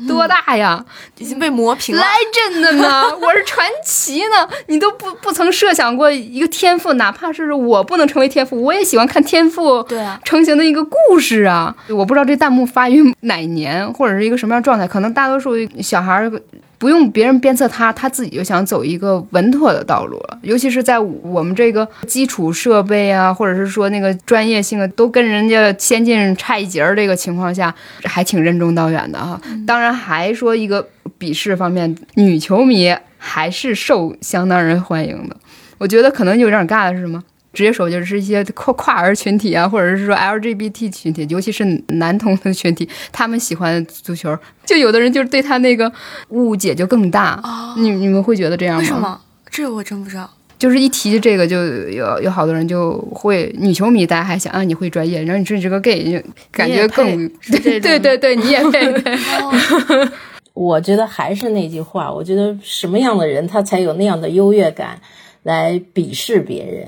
[0.08, 0.82] 多大呀？
[1.18, 2.02] 已经被磨平了。
[2.02, 3.02] legend 呢？
[3.20, 4.48] 我是传奇呢？
[4.68, 11.76] 你都不不曾设想过一个天赋，哪怕是我不能成为天赋，我也喜欢看天赋对啊成型的一个故事啊！
[11.90, 15.52] 我不知道这弹幕发于哪年，或者是一个什么样状态，可能大多数
[15.82, 16.32] 小孩儿。
[16.80, 20.38] 不用别人鞭策他，他自己就想走一个稳妥的道路了。
[20.40, 27.72] 尤其是在我们这个基础设备啊，或者是说那个专业性啊都跟人家先进差一截儿这个情况下，
[28.04, 29.38] 还挺任重道远的哈。
[29.66, 35.36] 当然，还说一个鄙视方面，女球迷还是受相当人欢迎的。
[35.76, 37.22] 我觉得可能有点尬的是什么？
[37.52, 44.36] 职业手就是一些跨跨儿群体啊，或者是说 LGBT 群体，尤其是男同的群体，他们喜欢足球。
[44.64, 45.90] 就有的人就是对他那个
[46.28, 47.42] 误解就更大。
[47.76, 48.80] 你你们会觉得这样吗？
[48.80, 49.20] 为什么？
[49.50, 50.30] 这个我真不知道。
[50.58, 56.22] 就是一提这个，就有有好多人就会女球迷，大家还想啊，你会专业，然后你说你是个 gay，就
[56.52, 58.94] 感觉更对对对对，你也配。
[60.52, 65.00] 我觉得还是那句话，我觉得什么样的人他才有那样的优越感
[65.44, 66.86] 来鄙视别人。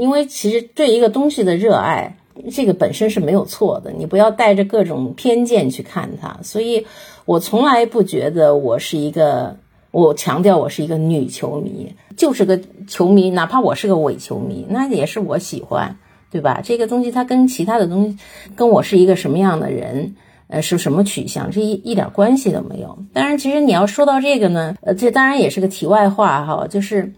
[0.00, 2.16] 因为其实对一个东西的热爱，
[2.50, 6.38] 这个本身是没有错的，你不要带着各种偏见去看它。
[6.42, 6.86] 所以，
[7.26, 9.58] 我从来不觉得我是一个
[9.90, 15.98] 我强调我是一个女球迷，就是个球迷，哪怕我是个伪球迷，那也是我喜欢，
[16.30, 16.62] 对吧？
[16.64, 18.16] 这个东西它跟其他的东西，
[18.56, 20.14] 跟我是一个什么样的人，
[20.48, 22.96] 呃，是什么取向，这一一点关系都没有。
[23.12, 27.12] 当然，其实你要说到这个呢，呃，这当然也是个题外话哈，就是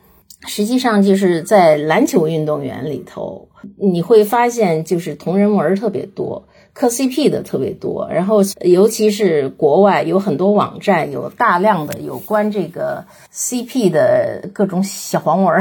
[0.46, 6.44] 实际上就是在篮球运动员里头，你会发现就是同人文特别多。
[6.74, 15.60] 磕 CP 的特别多，然后尤其是国外有很多网站有大量的有关这个 CP 的各种小黄文，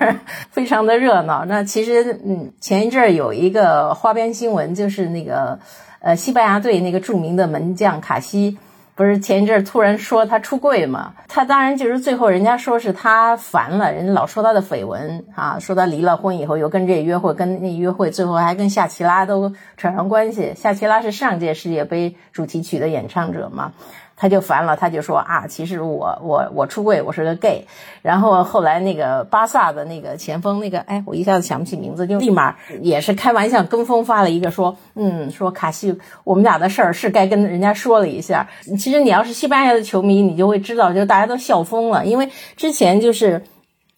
[0.52, 1.46] 非常的热闹。
[1.46, 5.60] 那其实，嗯，前一阵儿有一个花边新闻，就是那个
[6.02, 8.58] 呃西班牙队那个著名的门将卡西。
[9.00, 11.14] 不是前一阵突然说他出柜嘛？
[11.26, 20.52] 他当然就是最后人家说是他烦了，人家老说他的绯闻啊，说他离了婚以后又跟这约会，跟那约会，最后还跟夏奇拉都扯上关系。
[20.54, 23.72] 夏奇拉是上届世界杯主题曲的演唱者嘛？
[24.20, 27.64] 他就烦了，他就说啊，其实我我我出柜，我是个 gay。
[28.02, 38.50] 然后后来那个巴萨的那个前锋，那个哎，我一下子想不起名字，就立马也是开玩笑跟风发了一个说，嗯，说卡西，我们俩的事儿是该跟人家说了一下。
[38.78, 43.42] 其实你要是西班牙的球迷，你就会知道，就大家都笑疯了，因为之前就是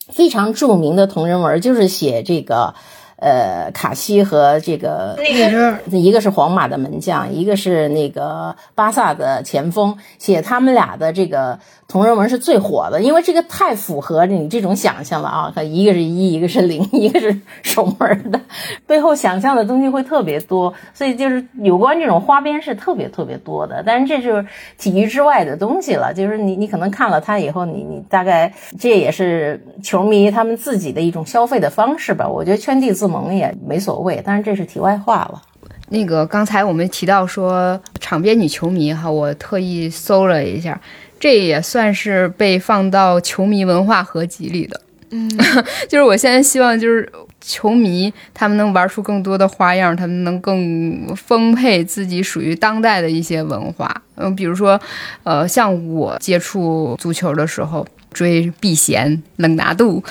[0.09, 2.75] 非常著名的同人文，就是写这个。
[3.23, 11.59] 呃，卡西和这个那个，一个是皇马的门将，一个是那个巴萨的前锋，写他们俩的这个。
[11.93, 15.53] 同人文是最火的，因为这个太符合你这种想象了啊！
[15.55, 18.40] 它一个是一，一个是零， 一个是守门的，
[18.86, 23.82] 背后想象的东西会特别多，所以就是有关这种花边是特别特别多的。
[23.84, 24.47] 但是这就是
[24.78, 32.26] 体育之外的东西了，就是你你可能看了它以后，你你大概这也是球迷他们自己的一种消费的方式吧。
[32.26, 35.43] 我觉得圈地自萌也没所谓，但是这是题外话了。
[35.90, 40.80] 那个刚才我们提到说场边女球迷哈，我特意搜了一下。
[41.23, 45.31] 这也算是被放到球迷文化合集里的，嗯，
[45.89, 47.09] 就是我现在希望就是
[47.41, 54.81] 球迷他们能玩出更多的花样，他们能更丰沛自己属于当代的一些文化，嗯，比如说，
[55.23, 60.03] 呃，像我接触足球的时候追避嫌、冷拿度。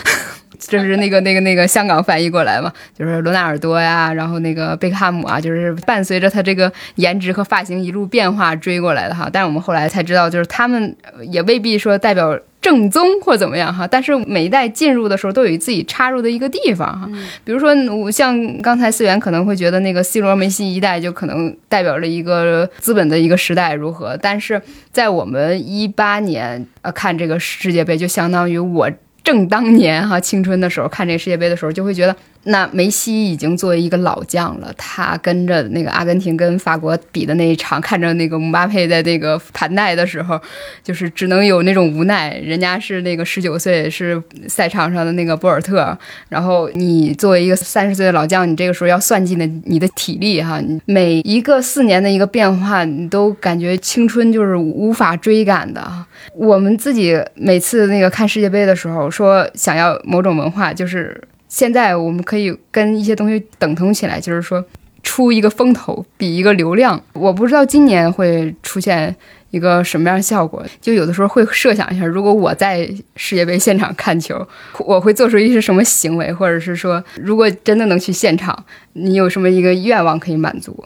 [0.60, 9.30] 这是那个那个那个香港翻译过来嘛， 就是罗纳尔多呀，然后那个贝克汉姆啊，就是伴随着他这个颜值和发型一路变化追过来的哈。
[9.32, 10.96] 但是我们后来才知道，就是他们
[11.30, 13.88] 也未必说代表正宗或怎么样哈。
[13.88, 17.10] 但是每一代进入的时候都有自己插入的一个地方哈。
[17.44, 28.92] 比如说，我像刚才思源可能会觉得那个 C 罗、梅西一代就可能代表着一个资本的一个时代如何，但是在我们一八年呃看这个世界杯，就相当于我。
[29.24, 32.16] 正当年哈青春的时候看这世界杯的时候，就会觉得。
[32.46, 40.42] 那梅西已经作为一个老将了，他跟着那个阿根廷跟法国比的那一场，看着那个姆巴佩在那个盘带的时候，
[40.84, 42.36] 就是只能有那种无奈。
[42.38, 45.96] 人家是那个十九岁，是赛场上的那个博尔特，
[46.30, 55.88] 然后你作为一个三十岁的老将，你这个时候要算计的你的体力哈，每一个四年的一个变化，你都感觉青春就是无法追赶的。
[56.34, 61.22] 我们自己每次那个看世界杯的时候，说想要某种文化，就是。
[61.52, 64.64] 现在我们可以跟一些东西等同起来，就是说
[65.04, 67.04] 出一个风头，比一个流量。
[67.12, 69.14] 我不知道今年会出现
[69.50, 70.66] 一个什么样的效果。
[70.80, 74.48] 就有的时候会设想一下，如果我在世界杯现场看球，
[74.80, 80.82] 我会做出一些什么行为，或者是说，如果真的能去现场，你有什么一个愿望可以满足？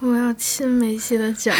[0.00, 1.50] 我要亲梅西的脚。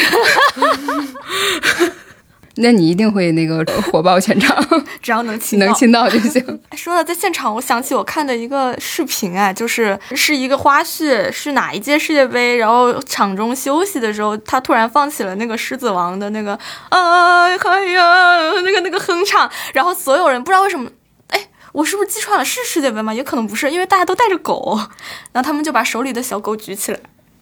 [2.60, 4.56] 那你一定会那个火爆全场，
[5.02, 6.60] 只要能 亲能亲到就 行。
[6.76, 12.56] 说到在现场，我想起我看的一个视频，啊，就是是一个花絮，是哪一届世界杯？
[12.56, 16.58] 然后场中休息的时候，他突然放起了那个《狮子王》的那个
[16.90, 20.90] 啊哎呀，那个那个哼唱，然后所有人不知道为什么，
[21.28, 22.44] 哎，我是不是记串了？
[22.44, 23.12] 是世界杯吗？
[23.14, 24.78] 也可能不是，因为大家都带着狗，
[25.32, 27.00] 然后他们就把手里的小狗举起来。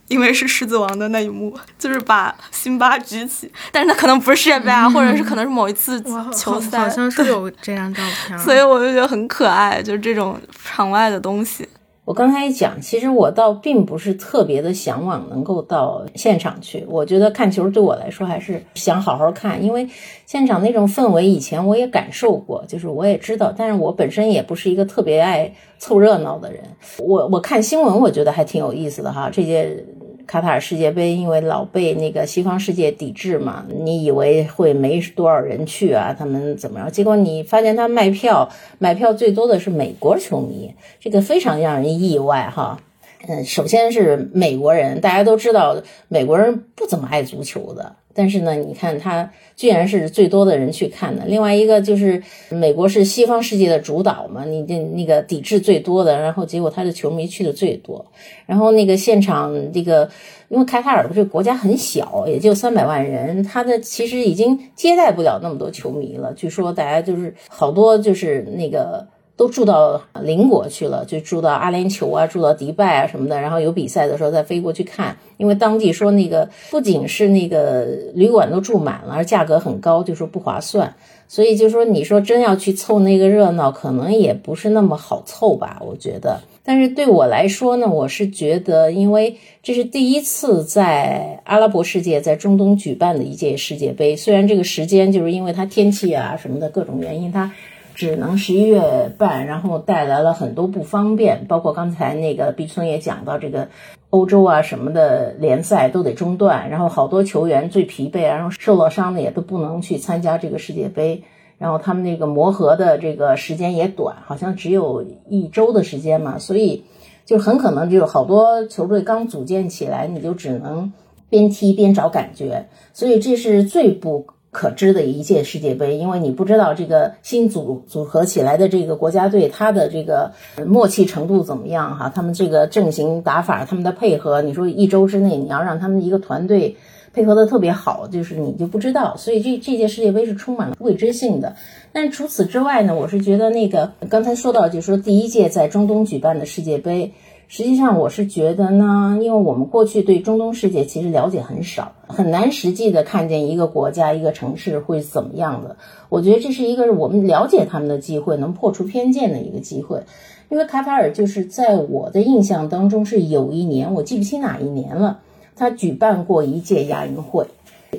[0.09, 6.03] 因为是狮子王的那一幕，就是把辛巴举起，但是他可能不是世界杯啊，或者是可能是某一次
[6.35, 11.69] 球赛，好像是有这张照片， 所以我就觉得很可爱，就是这种场外的东西。
[12.07, 16.83] 我刚才讲，其实我倒并不是特别的向往能够到现场去。
[16.89, 19.87] 我觉得看球对我来说还是想好好看，因为
[20.25, 23.53] 现场那种氛围以前我也感受过，就是我也知道。
[23.55, 26.63] 但是我本身也不是一个特别爱凑热闹的人。
[26.97, 29.85] 我我看新闻，我觉得还挺有意思的哈，这些。
[30.29, 36.15] 卡塔尔世界杯，因为老被那个西方世界抵制嘛，你以为会没多少人去啊？
[36.17, 36.91] 他们怎么着？
[36.91, 42.79] 结果你发现他卖票，买票最多的是美国球迷，这个非常让人意外哈。
[43.27, 47.97] 嗯，首先是美国人，大家都知道美国人不怎么爱足球的。
[48.19, 51.25] 但是呢，你看它居然是最多的人去看的。
[51.27, 58.05] 另外一个就是美国是西方世界的主导嘛，你这那个抵制最多的，然后结果他的球迷去的最多。
[58.45, 60.11] 然后那个现场这个，
[60.49, 66.33] 因为卡塔尔这个国家很小，也就三百万人，他的其实已经接待不了那么多球迷了。
[66.33, 69.07] 据说大家就是好多就是那个。
[69.39, 73.41] 都住到邻国去了，就住到阿联酋啊，住到迪拜啊什么的。
[73.41, 77.85] 然后有比赛的时候再飞过去看，因为当地说那个不仅是那个
[78.15, 80.93] 旅馆都住满了，而价格很高，就说不划算。
[81.29, 86.41] 所以就说你说真要去凑那个热闹，可能也不是那么好凑吧，我觉得。
[86.65, 94.17] 但是对我来说呢，我是觉得，因为这是第一次在阿拉伯世界，在中东举办的一届世界杯。
[94.17, 97.53] 虽然这个时间就是因为它天气啊什么的各种原因，它。
[97.99, 103.71] 只能十一月半，然后带来了很多不方便，包括刚才那个毕村也讲到，这个
[104.11, 111.25] 欧洲啊什么的联赛都得中断，然后好多球员最疲惫，然后受了伤的也都不能去参加这个世界杯，
[111.59, 116.85] 然后他们那个磨合的这个时间也短，好像只有一周的时间嘛，所以
[117.25, 120.93] 就很可能就有好多球队刚组建起来，你就只能
[121.29, 124.29] 边踢边找感觉，所以这是最不。
[124.51, 130.33] 可知的一届世界杯，因为你不知道这个新组组合起来的这个国家队，他的这个
[130.67, 132.11] 默契程度怎么样哈？
[132.15, 136.77] 他们这个阵型打法，他们的配合，你说一周之内你要让他们一个团队
[137.13, 139.17] 配合的特别好，就是你就不知道。
[139.17, 141.57] 所以这这届世界杯是充满了未知性的。
[141.93, 147.13] 但除此之外呢，我是觉得那个刚才说到，就是说第一届在中东举办的世界杯。
[147.51, 155.79] 实际上，我是觉得呢，因为我们过去对中东世界其实了解很少，很难实际的看见一个国家、一个城市会怎么样的。
[156.11, 160.03] 我觉得这是一个我们了解他们的机会，能破除偏见的一个机会。
[160.51, 165.21] 因为卡塔尔就是在我的印象当中是有一年，我记不清哪一年了，
[165.57, 167.47] 他举办过一届亚运会。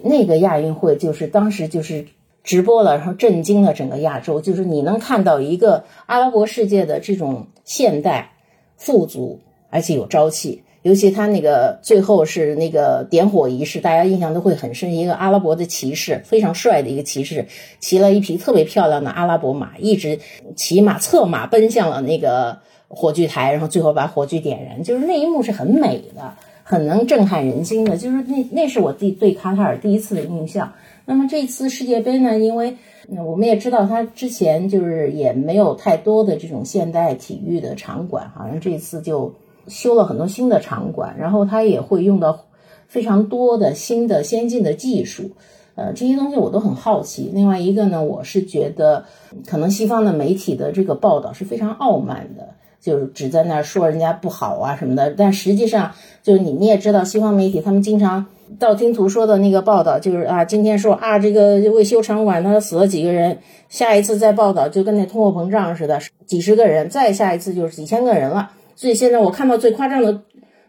[0.03, 2.05] 那个亚运会就是当时就是
[2.43, 8.33] 直播了，然后震惊了整个亚洲，就是你能看到一个阿拉伯世界的这种现代。
[8.79, 14.95] 富足而且有朝气，尤其他那个最后是那个点火仪式，大家印象都会很深。
[14.95, 17.45] 一个阿拉伯的骑士，非常帅的一个骑士，
[17.79, 20.17] 骑了一匹特别漂亮的阿拉伯马，一直
[20.55, 22.57] 骑马策马奔向了那个
[22.87, 24.81] 火炬台，然后最后把火炬点燃。
[24.81, 27.97] 就是那一幕是很美的，很能震撼人心的。
[27.97, 30.73] 就是那那是我第对卡塔尔第一次的印象。
[31.09, 32.77] 那么这次世界杯呢，因为。
[33.11, 39.33] 那我们也知道，他之前就是也没有太多的这种现代体育的场馆，好像这次就
[39.67, 42.45] 修了很多新的场馆，然后他也会用到
[42.87, 45.31] 非常多的新的先进的技术，
[45.73, 47.31] 呃，这些东西我都很好奇。
[47.33, 49.05] 另外一个呢，我是觉得
[49.47, 52.49] 可能西方的媒体的这个报道是非常傲慢的，
[52.79, 58.27] 就是只在那儿说人家不好啊什么的，但实际上就是你你也知道，西方媒体他们经常。
[58.57, 63.37] 道听途说的那个报道就是啊，今天说啊，这个维修场馆他死了几个人，
[63.67, 68.49] 下一次再报道就跟那通货膨胀似的，几十个人，再下一次就是几千个人了。
[68.75, 70.21] 所以现在我看到最夸张的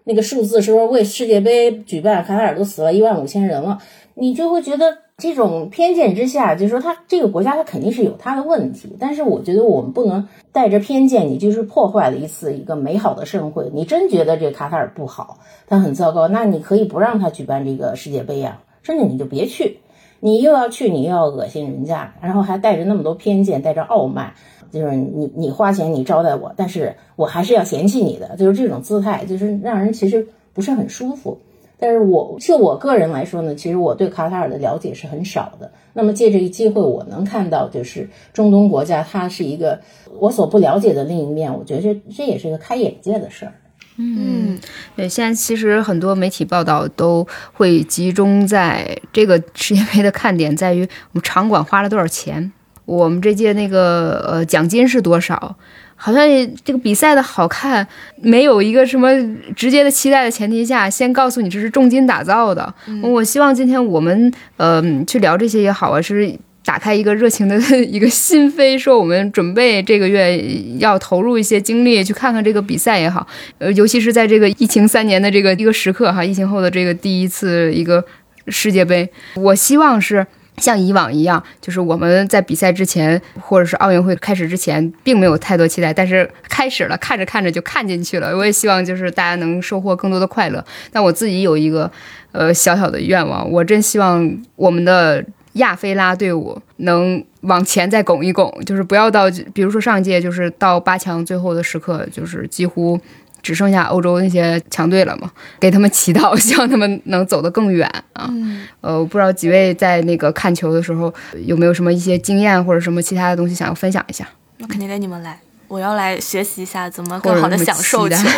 [0.05, 3.78] 那个数字是说，为世界杯举办，卡塔尔都死了一万五千人了，
[4.14, 4.99] 你就会觉得。
[5.21, 13.71] 这种偏见之下，就是说他这个国家他肯定是有他的问题，但是我觉得我们不能带着偏见，你就是破坏了一次一个美好的盛会。
[13.73, 19.79] 你真觉得这卡塔尔不好，他很糟糕，那你可以不让他举办这个世界杯呀，甚至你就别去，
[20.18, 24.33] 你又要去，你又要恶心人家，然后还带着那么多偏见，带着傲慢，
[24.73, 31.39] 就是你你花钱你招待我，但是我还是要嫌弃你的，就是这种姿态，就是让人其实不是很舒服。
[31.81, 35.72] 但是我就我个人来说呢，其实我对卡塔尔的了解是很少的。
[35.95, 39.81] 那么借这个机会，我能看到就是中东国家，它是一个
[40.18, 41.53] 我所不了解的另一面。
[41.53, 43.55] 我觉得这这也是一个开眼界的事儿。
[43.97, 44.59] 嗯，
[44.95, 52.53] 对，现在其实很多媒体报道都会集中在这个世界杯的看点在于我们场馆花了多少钱，
[52.85, 55.57] 我们这届那个呃奖金是多少。
[56.03, 56.26] 好像
[56.64, 57.86] 这个比赛的好看，
[58.22, 59.11] 没有一个什么
[59.55, 62.74] 直接的期待的前提下，先告诉你这是重金打造的。
[63.03, 66.34] 我希望今天我们呃去聊这些也好啊，是
[66.64, 70.42] 打开一个热情的一个心扉，说我们准备这个月
[70.78, 73.26] 要投入一些精力去看看这个比赛也好。
[73.59, 78.03] 呃，尤其是在这个疫情三年的这个一个时刻哈，疫情后的这个第一次一个
[78.48, 80.26] 世界杯，我希望是。
[80.61, 88.37] 像以往一样，就是我们在比赛之前，或者是奥运会开始之前，并没有太多期待，但是开始了，看着看着就看进去了。
[88.37, 90.65] 我也希望就是大家能收获更多的快乐。
[90.93, 91.91] 但我自己有一个
[92.33, 103.01] 呃小小的愿望，我真希望我们的亚非拉队伍能往前再拱一拱，就是不要到，比如说上一届就是到八强最后的时刻，就是几乎。
[103.43, 108.28] 只剩下欧洲那些强队了嘛，给他们祈祷， 希望他们能走得更远啊。
[108.31, 111.12] 嗯，呃，我不知道几位在那个看球的时候
[111.44, 114.28] 有没有什么一些经验或者什么其他的东西想要分享一下，
[114.59, 118.28] 那肯定得你们来，我要来学习一下怎么更好的享受期球。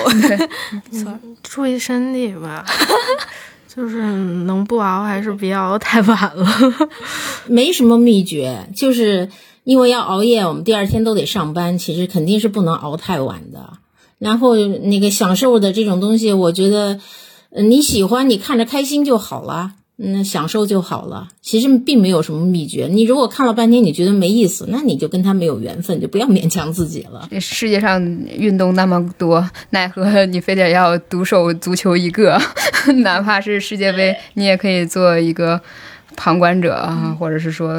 [1.02, 2.64] 错，注意身体吧，
[3.66, 6.47] 就是能不熬还是别熬太晚了。
[7.47, 9.28] 没什么秘诀，就是
[9.64, 13.72] 因为要熬夜，我们第二天都得上班，其实肯定是不能熬太晚的。
[14.23, 17.01] 然后那个享受的这种东西，我觉得，
[17.51, 21.28] 你喜欢，你看着开心就好了，嗯，享受就好了。
[21.43, 22.89] 其实并没有什么秘诀。
[22.89, 27.28] 你如果看了半天你觉得没意思，那你就跟他没有缘分，就不要勉强自己了。
[27.32, 28.01] 这世界上
[28.39, 32.40] 运动那么多，奈何你非得要独守足球一个？
[33.03, 35.61] 哪怕是世界杯，你也可以做一个
[36.16, 37.72] 旁观者啊，或者是说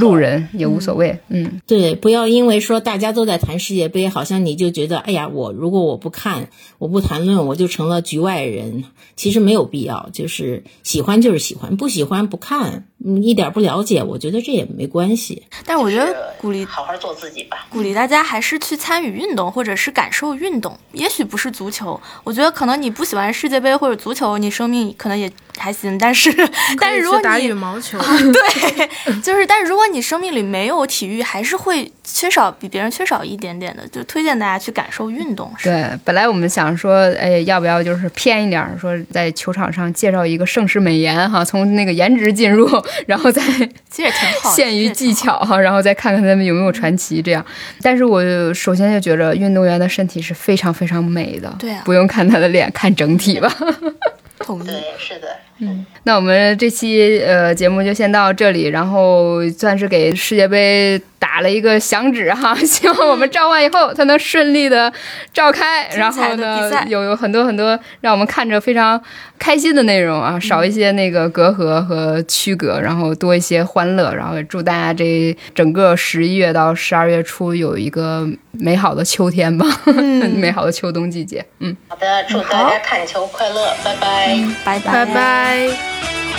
[0.00, 1.18] 路人也无所谓。
[1.28, 6.48] 嗯，对，不要因为说大家都在谈世界杯，好像你就觉得，哎呀，我如果我不看，
[6.78, 8.84] 我不谈论，我就成了局外人。
[9.16, 15.46] 其实没有必要，就是喜欢就是喜欢，不喜欢不看，嗯，一点不了解，我觉得这也没关系。
[15.64, 17.66] 但是我觉得鼓励好好做自己吧。
[17.70, 20.78] 鼓励大家还是去参与运动，或者是感受运动。
[20.92, 25.96] 也许不是足球，我觉得可能你不喜欢世界杯或者足球，你生命可能也还行。
[25.96, 26.30] 但是，
[26.78, 28.88] 但是如果你打羽你毛球，对，
[29.22, 33.86] 就是，但是如果你生命里没有体育，还是会缺少比别人缺少一点点的。
[33.88, 35.52] 就推荐大家去感受运动。
[35.58, 42.68] 是对，本来我们想说，哎，要不要就是偏一点儿，说在球场上介绍一个盛世美颜哈，从那个颜值进入，
[43.06, 43.42] 然后再
[43.90, 47.44] 其实也挺好的，限于技巧哈，然后再看看他们有没有传奇这样。
[47.82, 48.22] 但是我
[48.54, 53.52] 首先就觉着运动员的身体是非常非常美的，对啊不用看他的脸，看整体吧。
[54.58, 54.66] 同意。
[54.66, 55.28] 对，是的，
[55.58, 55.84] 嗯。
[56.04, 64.92] 那我们这期呃节目就先到这里，然后算是给世界杯打了一个响指哈， 希望我们召唤以后它能顺利的
[65.32, 69.00] 召开，然后呢有有很多很多让我们看着非常
[69.38, 79.66] 开心的内容啊，少一些那个隔阂和区隔，然后多一些欢乐，然后也祝大家这整个十一月到十二月初有一个美好的秋天吧，
[80.34, 81.76] 美好的秋冬季节，嗯。
[81.88, 84.78] 好的，祝大家看球快乐，拜拜拜。
[85.06, 86.29] 拜。